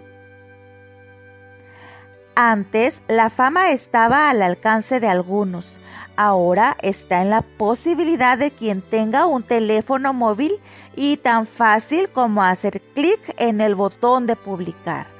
Antes 2.35 3.03
la 3.07 3.29
fama 3.29 3.69
estaba 3.69 4.29
al 4.29 4.41
alcance 4.41 4.99
de 4.99 5.07
algunos, 5.07 5.79
ahora 6.15 6.75
está 6.81 7.21
en 7.21 7.29
la 7.29 7.41
posibilidad 7.41 8.37
de 8.37 8.51
quien 8.51 8.81
tenga 8.81 9.27
un 9.27 9.43
teléfono 9.43 10.13
móvil 10.13 10.59
y 10.95 11.17
tan 11.17 11.45
fácil 11.45 12.09
como 12.09 12.41
hacer 12.41 12.81
clic 12.95 13.19
en 13.37 13.61
el 13.61 13.75
botón 13.75 14.25
de 14.25 14.35
publicar. 14.35 15.12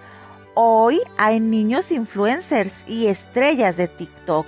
Hoy 0.55 1.01
hay 1.17 1.39
niños 1.39 1.91
influencers 1.91 2.87
y 2.87 3.07
estrellas 3.07 3.75
de 3.75 3.87
TikTok. 3.87 4.45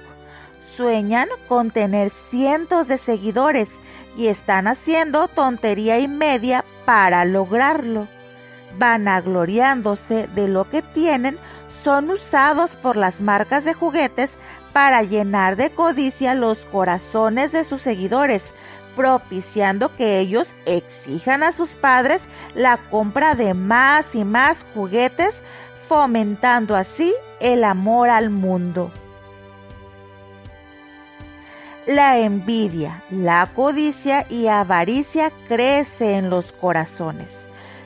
Sueñan 0.62 1.28
con 1.48 1.72
tener 1.72 2.12
cientos 2.12 2.88
de 2.88 2.98
seguidores 2.98 3.70
y 4.16 4.28
están 4.28 4.68
haciendo 4.68 5.28
tontería 5.28 5.98
y 5.98 6.08
media 6.08 6.64
para 6.86 7.26
lograrlo. 7.26 8.08
Vanagloriándose 8.78 10.28
de 10.28 10.48
lo 10.48 10.70
que 10.70 10.84
tienen, 10.84 11.40
son 11.84 12.12
usados 12.12 12.78
por 12.78 12.98
las 12.98 13.22
marcas 13.22 13.66
de 13.66 13.74
juguetes 13.74 14.34
para 14.74 15.02
llenar 15.02 15.56
de 15.56 15.72
codicia 15.72 16.36
los 16.36 16.66
corazones 16.66 17.52
de 17.52 17.64
sus 17.64 17.82
seguidores, 17.82 18.44
propiciando 18.96 19.96
que 19.96 20.20
ellos 20.20 20.54
exijan 20.66 21.42
a 21.42 21.52
sus 21.52 21.76
padres 21.76 22.22
la 22.54 22.78
compra 22.90 23.34
de 23.34 23.54
más 23.54 24.14
y 24.14 24.24
más 24.24 24.66
juguetes 24.74 25.42
fomentando 25.88 26.76
así 26.76 27.14
el 27.40 27.64
amor 27.64 28.10
al 28.10 28.30
mundo. 28.30 28.92
La 31.86 32.18
envidia, 32.18 33.04
la 33.12 33.52
codicia 33.54 34.26
y 34.28 34.48
avaricia 34.48 35.32
crece 35.48 36.16
en 36.16 36.30
los 36.32 36.52
corazones. 36.52 37.36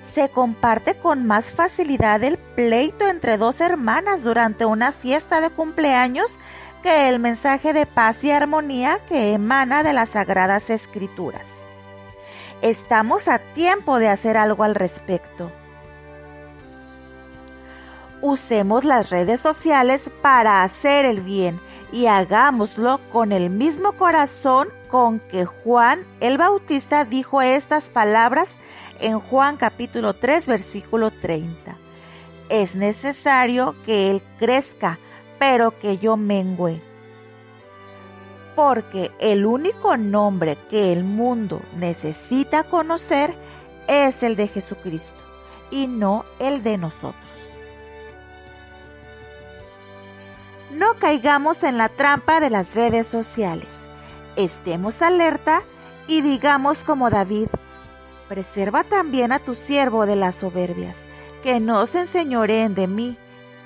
Se 0.10 0.30
comparte 0.30 0.96
con 0.96 1.26
más 1.26 1.52
facilidad 1.52 2.24
el 2.24 2.38
pleito 2.38 3.08
entre 3.08 3.38
dos 3.38 3.60
hermanas 3.60 4.24
durante 4.24 4.66
una 4.66 4.94
fiesta 4.94 5.42
de 5.42 5.50
cumpleaños 5.50 6.40
que 6.82 7.10
el 7.10 7.20
mensaje 7.20 7.74
de 7.74 7.86
paz 7.86 8.24
y 8.24 8.32
armonía 8.32 9.00
que 9.08 9.34
emana 9.34 9.84
de 9.84 9.94
las 9.94 10.10
sagradas 10.10 10.70
escrituras. 10.70 11.48
Estamos 12.62 13.28
a 13.28 13.40
tiempo 13.40 14.00
de 14.00 14.08
hacer 14.08 14.38
algo 14.38 14.64
al 14.64 14.76
respecto. 14.76 15.52
Usemos 18.22 18.84
las 18.84 19.10
redes 19.10 19.40
sociales 19.40 20.12
para 20.22 20.64
hacer 20.64 21.06
el 21.06 21.22
bien 21.22 21.62
y 21.94 22.08
hagámoslo 22.08 23.00
con 23.14 23.32
el 23.32 23.50
mismo 23.50 23.94
corazón 23.94 24.68
con 24.90 25.20
que 25.20 25.46
Juan 25.46 26.06
el 26.20 26.38
Bautista 26.38 27.06
dijo 27.06 27.42
estas 27.42 27.90
palabras 27.90 28.58
en 29.00 29.20
Juan 29.22 29.56
capítulo 29.56 30.16
3 30.16 30.48
versículo 30.48 31.12
30. 31.12 31.78
Es 32.50 32.76
necesario 32.76 33.76
que 33.86 34.12
Él 34.12 34.22
crezca, 34.38 35.00
pero 35.38 35.80
que 35.80 35.98
yo 35.98 36.18
mengüe. 36.18 36.82
Porque 38.54 39.12
el 39.20 39.46
único 39.46 39.96
nombre 39.96 40.58
que 40.70 40.92
el 40.92 41.06
mundo 41.06 41.62
necesita 41.78 42.64
conocer 42.64 43.34
es 43.88 44.24
el 44.24 44.36
de 44.36 44.50
Jesucristo 44.50 45.16
y 45.72 45.88
no 45.88 46.26
el 46.40 46.64
de 46.64 46.78
nosotros. 46.78 47.49
No 50.72 50.96
caigamos 50.96 51.64
en 51.64 51.78
la 51.78 51.90
trampa 51.90 52.40
de 52.40 52.50
las 52.50 52.76
redes 52.76 53.08
sociales. 53.08 53.70
Estemos 54.36 55.02
alerta 55.02 55.62
y 56.08 56.22
digamos 56.22 56.84
como 56.84 57.10
David, 57.10 57.48
preserva 58.28 58.84
también 58.84 59.32
a 59.32 59.40
tu 59.40 59.56
siervo 59.56 60.06
de 60.06 60.16
las 60.16 60.38
soberbias, 60.38 60.98
que 61.44 61.60
no 61.60 61.86
se 61.86 62.02
enseñoreen 62.02 62.76
de 62.76 62.88
mí, 62.88 63.18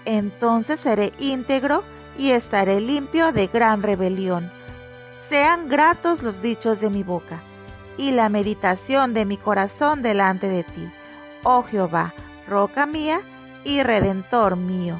entonces 0.05 0.79
seré 0.79 1.11
íntegro 1.19 1.83
y 2.17 2.31
estaré 2.31 2.79
limpio 2.79 3.31
de 3.31 3.47
gran 3.47 3.81
rebelión. 3.81 4.51
Sean 5.27 5.69
gratos 5.69 6.21
los 6.21 6.41
dichos 6.41 6.79
de 6.79 6.89
mi 6.89 7.03
boca 7.03 7.41
y 7.97 8.11
la 8.11 8.29
meditación 8.29 9.13
de 9.13 9.25
mi 9.25 9.37
corazón 9.37 10.01
delante 10.01 10.47
de 10.47 10.63
ti, 10.63 10.91
oh 11.43 11.63
Jehová, 11.63 12.13
roca 12.47 12.85
mía 12.85 13.21
y 13.63 13.83
redentor 13.83 14.55
mío. 14.55 14.99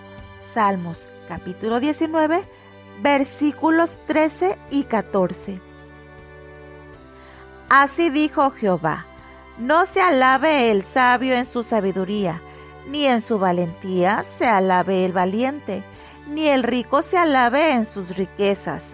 Salmos 0.54 1.08
capítulo 1.34 1.80
19, 1.80 2.44
versículos 3.02 3.98
13 4.06 4.56
y 4.70 4.84
14. 4.84 5.60
Así 7.70 8.12
dijo 8.12 8.52
Jehová, 8.52 9.08
no 9.58 9.88
se 9.88 10.00
alabe 10.00 10.70
el 10.70 10.84
sabio 10.84 11.34
en 11.34 11.48
su 11.48 11.64
sabiduría, 11.64 12.40
ni 12.88 13.08
en 13.08 13.20
su 13.20 13.40
valentía 13.40 14.24
se 14.38 14.46
alabe 14.46 15.06
el 15.06 15.12
valiente, 15.12 15.84
ni 16.28 16.50
el 16.50 16.62
rico 16.62 17.02
se 17.02 17.18
alabe 17.18 17.72
en 17.72 17.86
sus 17.86 18.16
riquezas, 18.16 18.90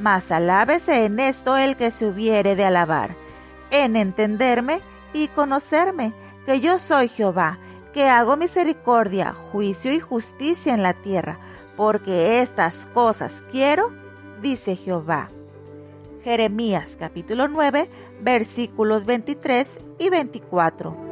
mas 0.00 0.32
alábese 0.32 1.04
en 1.04 1.20
esto 1.20 1.56
el 1.56 1.76
que 1.76 1.92
se 1.92 2.08
hubiere 2.08 2.56
de 2.56 2.64
alabar, 2.64 3.14
en 3.70 3.94
entenderme 3.94 4.80
y 5.12 5.28
conocerme, 5.28 6.12
que 6.44 6.58
yo 6.58 6.76
soy 6.76 7.06
Jehová, 7.06 7.60
que 7.92 8.08
hago 8.08 8.36
misericordia, 8.36 9.32
juicio 9.32 9.92
y 9.92 10.00
justicia 10.00 10.74
en 10.74 10.82
la 10.82 10.94
tierra, 10.94 11.38
porque 11.76 12.40
estas 12.40 12.86
cosas 12.86 13.44
quiero, 13.50 13.92
dice 14.40 14.76
Jehová. 14.76 15.30
Jeremías 16.22 16.96
capítulo 16.98 17.48
9 17.48 17.90
versículos 18.22 19.04
23 19.04 19.80
y 19.98 20.08
24. 20.08 21.04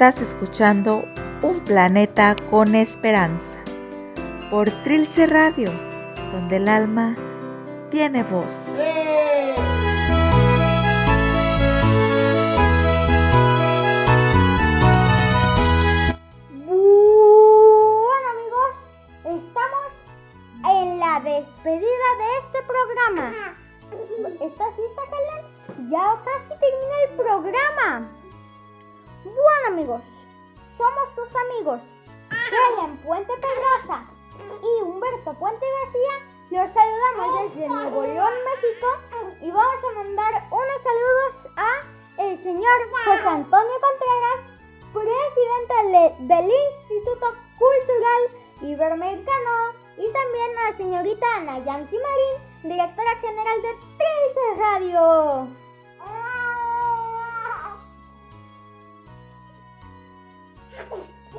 Estás 0.00 0.22
escuchando 0.22 1.04
Un 1.42 1.60
planeta 1.60 2.34
con 2.48 2.74
esperanza 2.74 3.58
por 4.50 4.70
Trilce 4.82 5.26
Radio, 5.26 5.70
donde 6.32 6.56
el 6.56 6.70
alma 6.70 7.18
tiene 7.90 8.22
voz. 8.22 8.78
Los 36.50 36.68
saludamos 36.72 37.54
desde 37.54 37.68
Nuevo 37.68 38.02
León, 38.02 38.32
México 38.44 38.88
y 39.40 39.50
vamos 39.52 39.84
a 39.84 39.98
mandar 40.02 40.32
unos 40.50 40.82
saludos 40.82 41.46
a 41.56 42.22
el 42.24 42.42
señor 42.42 42.74
José 43.04 43.28
Antonio 43.28 43.76
Contreras, 43.80 44.40
presidente 44.92 45.74
del 46.24 46.50
Instituto 46.50 47.36
Cultural 47.56 48.22
Iberoamericano 48.62 49.74
y 49.96 50.12
también 50.12 50.58
a 50.58 50.70
la 50.70 50.76
señorita 50.76 51.26
Ana 51.36 51.58
Yancy 51.60 51.96
Marín, 51.96 52.36
directora 52.64 53.14
general 53.20 53.62
de 53.62 53.72
Trilce 53.98 54.44
Radio. 54.58 55.48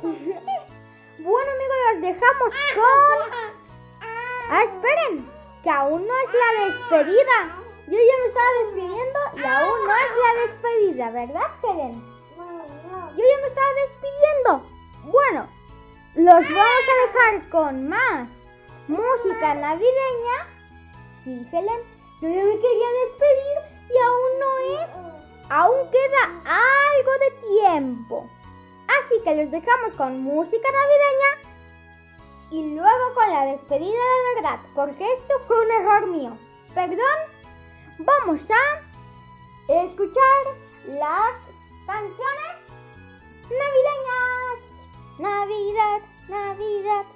Bueno 1.18 1.50
amigos, 1.52 1.76
los 1.92 2.00
dejamos 2.00 2.50
con... 2.74 3.61
Ah, 4.54 4.64
esperen, 4.64 5.26
que 5.62 5.70
aún 5.70 6.06
no 6.06 6.12
es 6.14 6.34
la 6.34 6.66
despedida. 6.66 7.56
Yo 7.86 7.96
ya 7.96 8.16
me 8.20 8.26
estaba 8.26 8.52
despidiendo 8.64 9.20
y 9.34 9.44
aún 9.44 9.86
no 9.86 9.94
es 9.96 10.12
la 10.20 10.42
despedida, 10.42 11.10
¿verdad, 11.10 11.50
Helen? 11.62 12.04
Yo 12.36 13.24
ya 13.30 13.38
me 13.40 13.46
estaba 13.46 13.72
despidiendo. 13.86 14.66
Bueno, 15.04 15.48
los 16.16 16.54
vamos 16.54 16.84
a 16.92 17.06
dejar 17.06 17.48
con 17.48 17.88
más 17.88 18.28
música 18.88 19.54
navideña. 19.54 20.36
Sí, 21.24 21.48
Helen, 21.50 21.80
yo 22.20 22.28
ya 22.28 22.44
me 22.44 22.60
quería 22.60 22.88
despedir 23.06 23.56
y 23.88 23.96
aún 23.96 24.38
no 24.38 24.58
es. 24.58 25.48
Aún 25.48 25.90
queda 25.90 26.24
algo 26.44 27.12
de 27.20 27.30
tiempo. 27.56 28.28
Así 28.86 29.14
que 29.24 29.34
los 29.34 29.50
dejamos 29.50 29.96
con 29.96 30.20
música 30.20 30.68
navideña 30.70 31.51
y 32.52 32.74
luego 32.74 33.14
con 33.14 33.30
la 33.30 33.46
despedida 33.46 33.86
de 33.88 34.34
verdad, 34.34 34.60
porque 34.74 35.10
esto 35.14 35.34
fue 35.46 35.58
un 35.58 35.70
error 35.70 36.06
mío. 36.08 36.36
Perdón, 36.74 36.98
vamos 37.98 38.40
a 38.50 39.82
escuchar 39.84 40.44
las 40.86 41.32
canciones 41.86 42.52
navideñas. 43.44 44.72
Navidad, 45.18 46.00
Navidad, 46.28 47.06